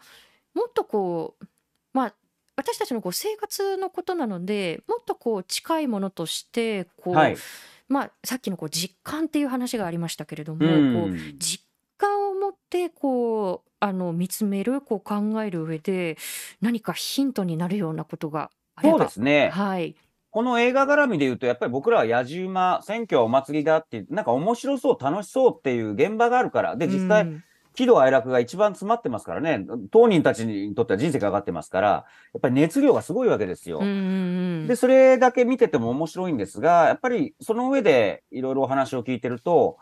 [0.55, 1.45] もっとこう
[1.93, 2.15] まあ
[2.55, 7.37] 私たちのこう生活のことなのでもっとこう近いものとしてこう、はい。
[7.89, 11.63] まあ、さっきのこう実感っていう話がありましたけれども、うんこう実
[11.97, 16.17] 感を持ってこうあの見つめるこう考える上で
[16.61, 19.49] 何かヒントになるようなことがあればそうですね。
[19.49, 19.95] はい、
[20.31, 26.75] この映画絡みで言うと、やっぱり僕らは野じ馬、選挙はお祭りだってなんか面白そう、楽しそうっていう現場があるから。
[26.75, 27.43] で、実際、うん
[27.75, 29.65] 喜怒哀楽が一番詰まってますからね。
[29.91, 32.03] 当人たちにとっては人生がかかってますから、や
[32.37, 33.79] っぱり熱量がすごいわけですよ。
[33.79, 39.77] で、それだけ見てても面白いんですが、やっぱりその上でいろいろお話を聞いてると、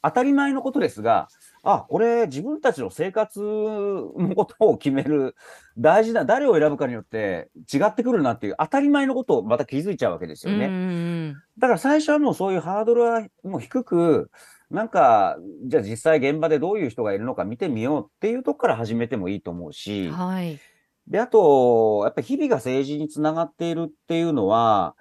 [0.00, 1.28] 当たり前のことですが、
[1.64, 5.34] あ、これ自分たちの生活のことを決める
[5.76, 11.34] 大事な、誰を選ぶかによって違ってくるなっていう当たり前のことをまた気づいちゃうわけですよね。
[11.58, 14.30] だから最初はもうそういうハードルはもう低く、
[14.70, 20.58] なんか、じゃあ実際現場でどういう人がいるのか見てみようっていうとこから始めてもいいと思ううしん、はい、
[21.06, 24.94] で、あと、やっぱり日々が政治につながっているっていうのは、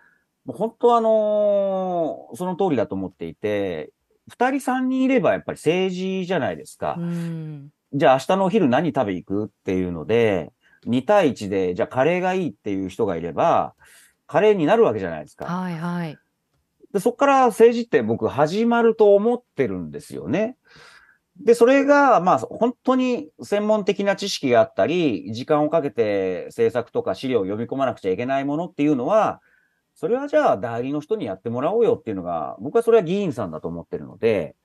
[0.46, 3.92] もう本当あのその通りだと思っていて、
[4.30, 6.96] 二人三人いればやっぱり政治じゃないですか。
[6.98, 7.70] うん。
[7.94, 10.52] じゃあ明日のお昼何食べ行くっていうので、
[10.86, 13.74] 2対1で、じゃあカレーがいいっていう人がいれば、
[14.26, 15.46] カレーになるわけじゃないですか。
[15.46, 16.18] はいはい。
[16.98, 20.58] で、そこから政治って僕始まると思ってるんですよね。
[21.40, 29.42] で、それが、まあ、本当に専門的な知識があったり、時間をかけて政策とか資料を読み込まなくちゃいけないものっていうのは、
[29.94, 34.56] それはじゃあ代理の人にやってもらおうよっていうのが、僕はそれは議員さんだと思ってるので、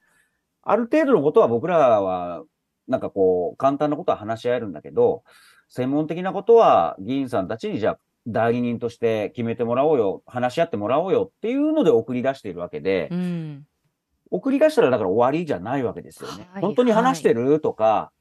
[0.63, 2.45] ある程度のことは僕らは、
[2.89, 5.23] なんかこう、簡単なことは話し合えるんだけど、
[5.69, 13.67] 専門的なことは議員さんたちにじゃあ代理人として決めてもらおうよ、話し合ってもらおうよっていうので送り出しているわけで、うん。
[14.31, 16.49] 送り出したらだから終わりじゃないわけですよね。
[16.53, 18.13] はい本当に話してるとか、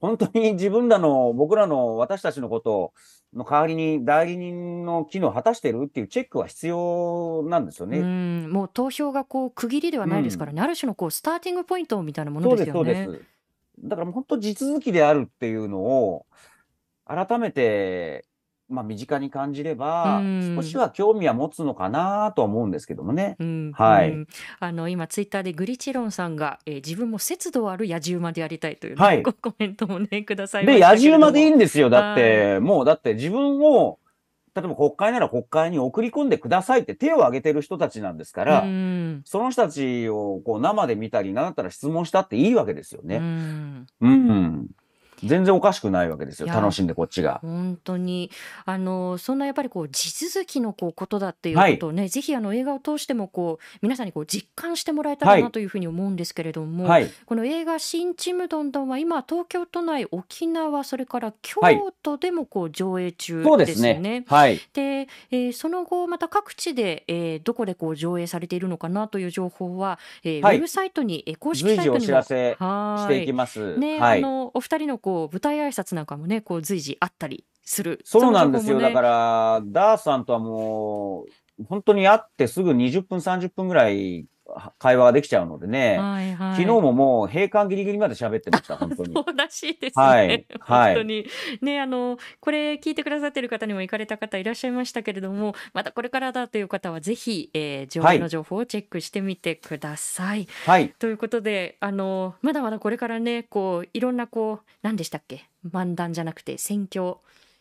[0.00, 2.92] 本当に自分らの、僕らの、私たちのこと
[3.34, 7.98] の代わりに代理人の機能を果たしてるっていうチェックは必要なんですようね。
[7.98, 13.18] ん、もう投票がこう区切りではないですからね、ある種のこうスターティングポイントみたいなものでそうですす、そうよね。
[13.18, 13.88] です。
[13.88, 16.26] だから本当地続きであるっていうのを、
[17.04, 18.27] 改めて、
[18.68, 23.36] まあ身近に感じればうん、少しは興味は持つのかなとは思うんですけどもね。
[23.38, 24.26] うんはいうん
[24.60, 31.90] あの今ツイッターでグリチロンさんが、えー自分も節度ある野獣馬でやりたいというね、はいごコメントもねくださいまで、野獣馬でいいんですよ。
[31.90, 33.98] だっはて、もうだって自分を、
[34.54, 43.18] 例えば国会なら国会に送り込んでくださいって手を挙げてる人たちなんですから、うんその人たちをこう生で見たり、なんだったら質問したっていいわけですようね。
[43.18, 44.66] んうん。
[45.24, 46.48] 全然おかしくないわけですよ。
[46.48, 47.40] 楽しんでこっちが。
[47.42, 48.30] 本当に
[48.64, 57.10] あのそんなやっぱりこう地続きのこうことだっていうことをね、ぜひあの映画を通してもこう皆さんにこう実感してもらえたらはないというふうに思うんですけれども、はい。
[57.26, 64.00] この映画「新ちむどんどん」は今東京都内沖縄それから京はい都でもこう上映中でですすよね。
[64.00, 64.24] ね。
[64.28, 64.60] はい。
[64.72, 73.74] で、えーその後また各地で、えーどこでこう上映されているのかなという情報は、えーはいウェブサイトに、えー公式サイトにも知らせはしていきーます。
[73.76, 74.18] いね、はい。
[74.18, 78.78] あのお二人のこう舞台挨拶なんかもねこう随時あったりするそうなんですよ。
[78.78, 81.24] だからら、ダースさんとはも
[81.58, 84.26] う、本当に会ってすぐ20分、30分ぐらい
[84.78, 85.98] 会話ができちゃうのでね。
[85.98, 89.14] はいはい、昨日ももう閉館ギリギリまで喋ってました、 本当に。
[89.14, 90.04] そうらしいですね。
[90.04, 91.26] はいはい本当に。
[91.62, 100.48] ね、あの、これ聞いてくださってる方にも行かれた方いらっしゃいましたけれども、またこれからだという方はぜひ、えー、上映の情報をチェックしてみてください。
[100.66, 100.90] はい。
[100.98, 105.48] ということで、あの、まだまだこれからね、こう、いろんなこう、何でしたっけ？
[105.66, 107.16] 漫談じゃなくて選挙、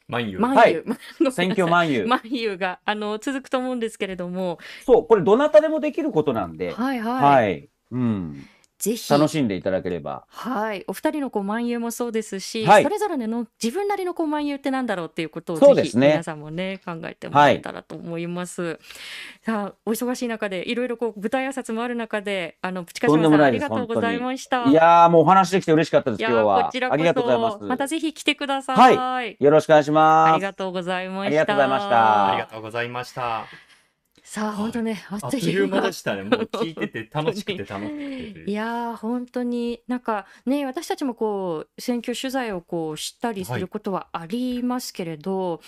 [0.07, 0.39] 万有。
[0.39, 2.05] はい漫遊、 ごめんなさい選挙万有。
[2.05, 7.23] 漫遊が、あの、続くと思うんですけれども、そう、これどなたでもできることなんで、はいはい。
[7.23, 7.69] はい。
[7.91, 8.45] うん。
[8.79, 9.11] ぜひ。
[9.11, 10.25] 楽しんでいただければ。
[10.27, 18.79] はい、お二人のこう漫遊もそうですし、はいそれぞれの自分なりのこう漫遊ってなんだろうっていうことをぜひそうですね皆さんもね考えてもらえたらと思います。
[19.45, 24.65] さあお忙しい中でいろいろこう舞台挨拶もある中であのプチカシマさんありがとうございました。
[24.65, 26.65] いやー、もうお話できて嬉しかったです、今日は。
[26.65, 27.77] こちらありがとうございこそます。
[27.77, 28.73] たぜひ来てくださ
[29.23, 29.37] い。
[29.39, 30.33] よろしくお願いします。
[30.33, 31.27] ありがとうございました。
[31.27, 33.66] ありがとうございましたありがとうございました。
[34.37, 36.21] さあ本当ね、ああっという間でしたね。
[36.21, 45.59] もう 聞いてて楽しくて楽しくてといやー本当になんかね私たちもこう選挙取材をこう知ったりすることはありますけれど、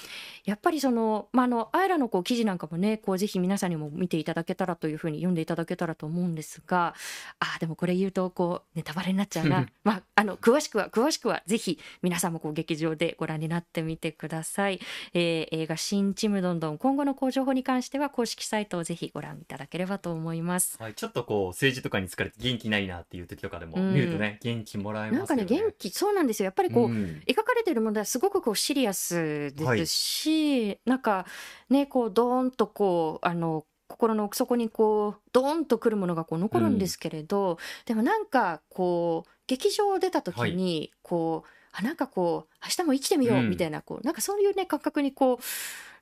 [0.45, 6.93] やっぱりそのまああのあいらのこう記事なんかもねこうぜひ皆さんにも見ていただけたらというふうに読んでいただけたらと思うんですが
[7.39, 9.65] あーでもこれ言うとこうネタバレになっちゃうな。
[9.83, 14.79] まああの詳しくは詳しくはぜひ皆さんもこう劇場でご覧になってみてください、
[15.13, 20.77] えー映画「新ちむどんどん」今後のこう情報に関しては公式サイトをぜひご覧いただければと思います。
[20.79, 23.93] はい、ちょっとこう政治とかに疲れて元気ないなっていう時とかでもうん。
[23.93, 25.43] 見るとね、元気もらえますよね。
[25.43, 26.45] なんかね元気そうなんですよ。
[26.45, 27.21] やっぱりこう、ん。
[27.27, 31.25] 描かれている問題はすごくこうシリアスですし、なんか
[31.69, 43.49] ねこうドーンとこうあの心の奥底にこうドーンとくるものがこう残るんですけれど、でもなんかこう劇場を出た時にこう、あなんかこう明日も生きてみよううん。
[43.49, 45.43] みたいな、こうなんかそういうね感覚にこう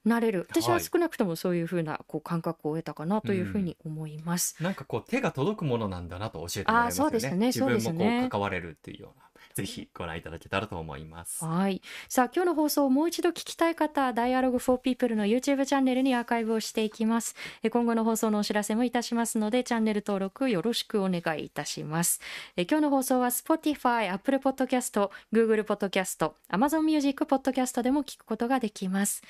[0.08, 4.62] なれる私ははい少なくともそういうふうなこう感覚を得たかなというふうに思います。
[4.62, 7.08] なんかこう手が届くものなんだなと教えてもらいますよね。
[7.08, 9.26] あーそうですね自分もこう関われるっていうような。
[9.53, 11.43] ぜひご覧いただけたらと思います。
[11.43, 11.81] はい。
[12.09, 17.35] さあ、今日の放送をもう一度聞きたい方は、Dialogue for People の YouTube チャンネルにアーカイブをしていきます。
[17.63, 22.21] え今後の放送のお知らせもいたしますので、チャンネル登録よろしくお願いいたします。
[22.55, 29.21] え今日の放送は Spotify、Apple Podcast、Google Podcast、Amazon Music Podcast でも聞くことができます。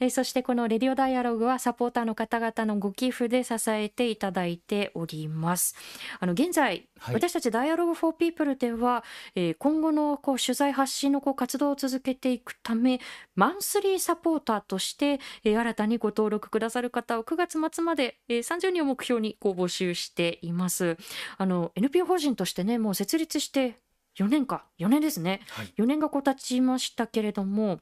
[0.00, 5.74] えそしてこのレディオダイアログはサポーターの方々のご寄付で支えていただいております。
[6.20, 9.04] あの現在、はい私たち Dialogue for People では、
[9.34, 13.00] えーー今後のこう取材発信のこう活動を続けていくため
[13.34, 20.96] マンスリーサポーターとして、えー新たにご登録くださる方を9月末まで、えー30人を目標にこう募集しています。
[21.38, 23.76] あの NPO 法人としてねもう設立して
[24.18, 25.72] 4年か4年ですねはい。
[25.78, 27.80] 4年がこう経ちましたけれども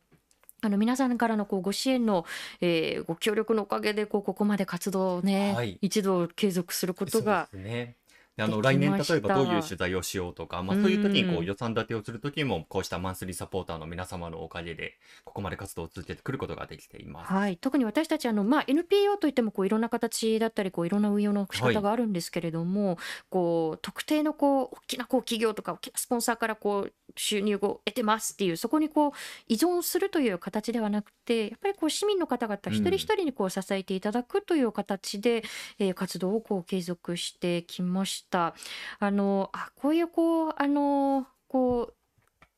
[0.62, 2.26] あの皆さんからのこうご支援の、
[2.60, 7.96] えーご協力のおかげでこうここまで活動をね、はい一度継続することがね。
[8.36, 10.82] であの来年例えばどういう取材をしようとか、まあ、うん。
[10.82, 17.32] そういう時にこう予算立てをする時もこうしたマンスリーサポーターの皆様のおかげでここまで活動を続けてくることができています。
[17.32, 29.12] はい、特に私たちあの、まあ、NPO といってもこういろんな形だったりこういろんな運用の仕方があるんですけれども、こう特定のこう大きなこう企業とか大きなスポンサーからこう収入を得てますっていうそこにこう
[29.48, 35.42] 依存するという形ではなくてやっぱりこう市民の方々一人一人にこう支えていただくという形で、
[35.78, 38.29] えー活動をこう継続してきました。
[38.38, 41.92] あのあこういうこうあのこ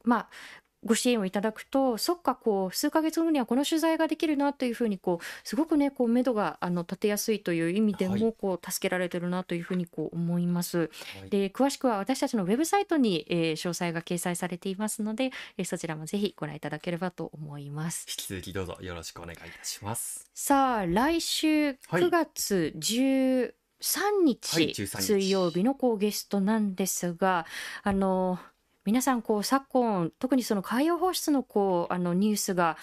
[0.05, 0.29] うまあ
[0.85, 10.79] ご支援をいただくとそっかこう数ヶ月後にはこの取材ができるなというふうにこうすごくねこう目処があの立てやすいという意味ではいもこう助けられてるなというふうにこう思います。
[10.79, 18.07] はいで詳しくは私たちのウェブサイトに、えー詳細が掲載されていますので、えーそちらもぜひご覧いただければと思います。
[18.09, 20.29] 引き続きどうぞよろしくお願いいたします。
[20.35, 23.53] さあ来週はい9月13
[24.25, 27.47] 日、はい13日水曜日のこうゲストなんですが
[27.83, 28.39] あの
[28.85, 32.77] 皆さんこう昨今特にその海洋放出のこうあのニュースが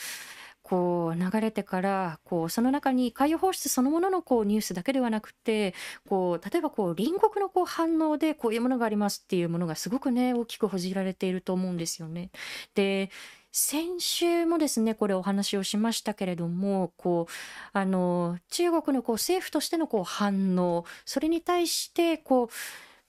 [0.70, 5.74] こう流れてからこうその中に海洋放出そのもののこうニュースだけではなくて
[6.08, 12.30] こう例えばこう隣国のこう反応でこういうものがありますっていうものがすごくね大きく報じられていると思うんですよね。
[12.76, 13.10] で
[13.52, 17.34] 先週もですねこれお話をしましたけれどもこう
[17.74, 22.48] あの中国のこう政府としてのこう反応それに対してこう、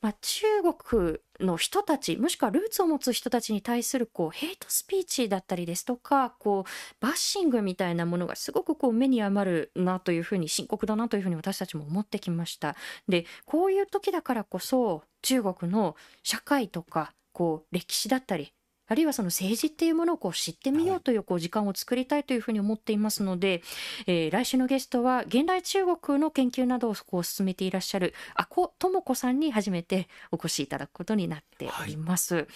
[0.01, 6.71] まあ、中国の人たちもしくはルーツを持つ人たちに対するこうヘイトスピーチだったりですとかこう
[7.01, 12.77] バッシングみたいなものがすごくこう目に余るなというふうに深刻だなというふうに私たちも思ってきました。
[13.09, 18.55] でこういう時だからこそ中国の社会とかこう歴史だったり
[18.91, 23.63] あるいはその政治っていうものをこう知ってみようというこう時間を作りたいというふうに思っていますので、
[24.09, 32.49] えー来週のゲストは現代中国の研究などをこう進めていらっしゃる阿古智子さんに初めてお越しいただくことになっております。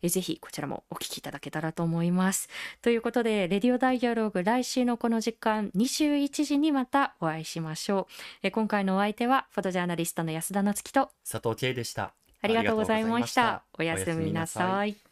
[0.00, 2.48] えーぜひこちらもお聞きいただけたらと思います。
[2.80, 8.12] ということで、レディオダイアログ来週のこの時間21時にまたお会いしましょう。
[8.44, 12.14] えー今回のお相手はフォトジャーナリストの安田なつきと佐藤圭でした。
[12.40, 13.62] ありがとうございました。
[13.74, 14.90] おおやすみなさい。
[14.90, 15.11] い。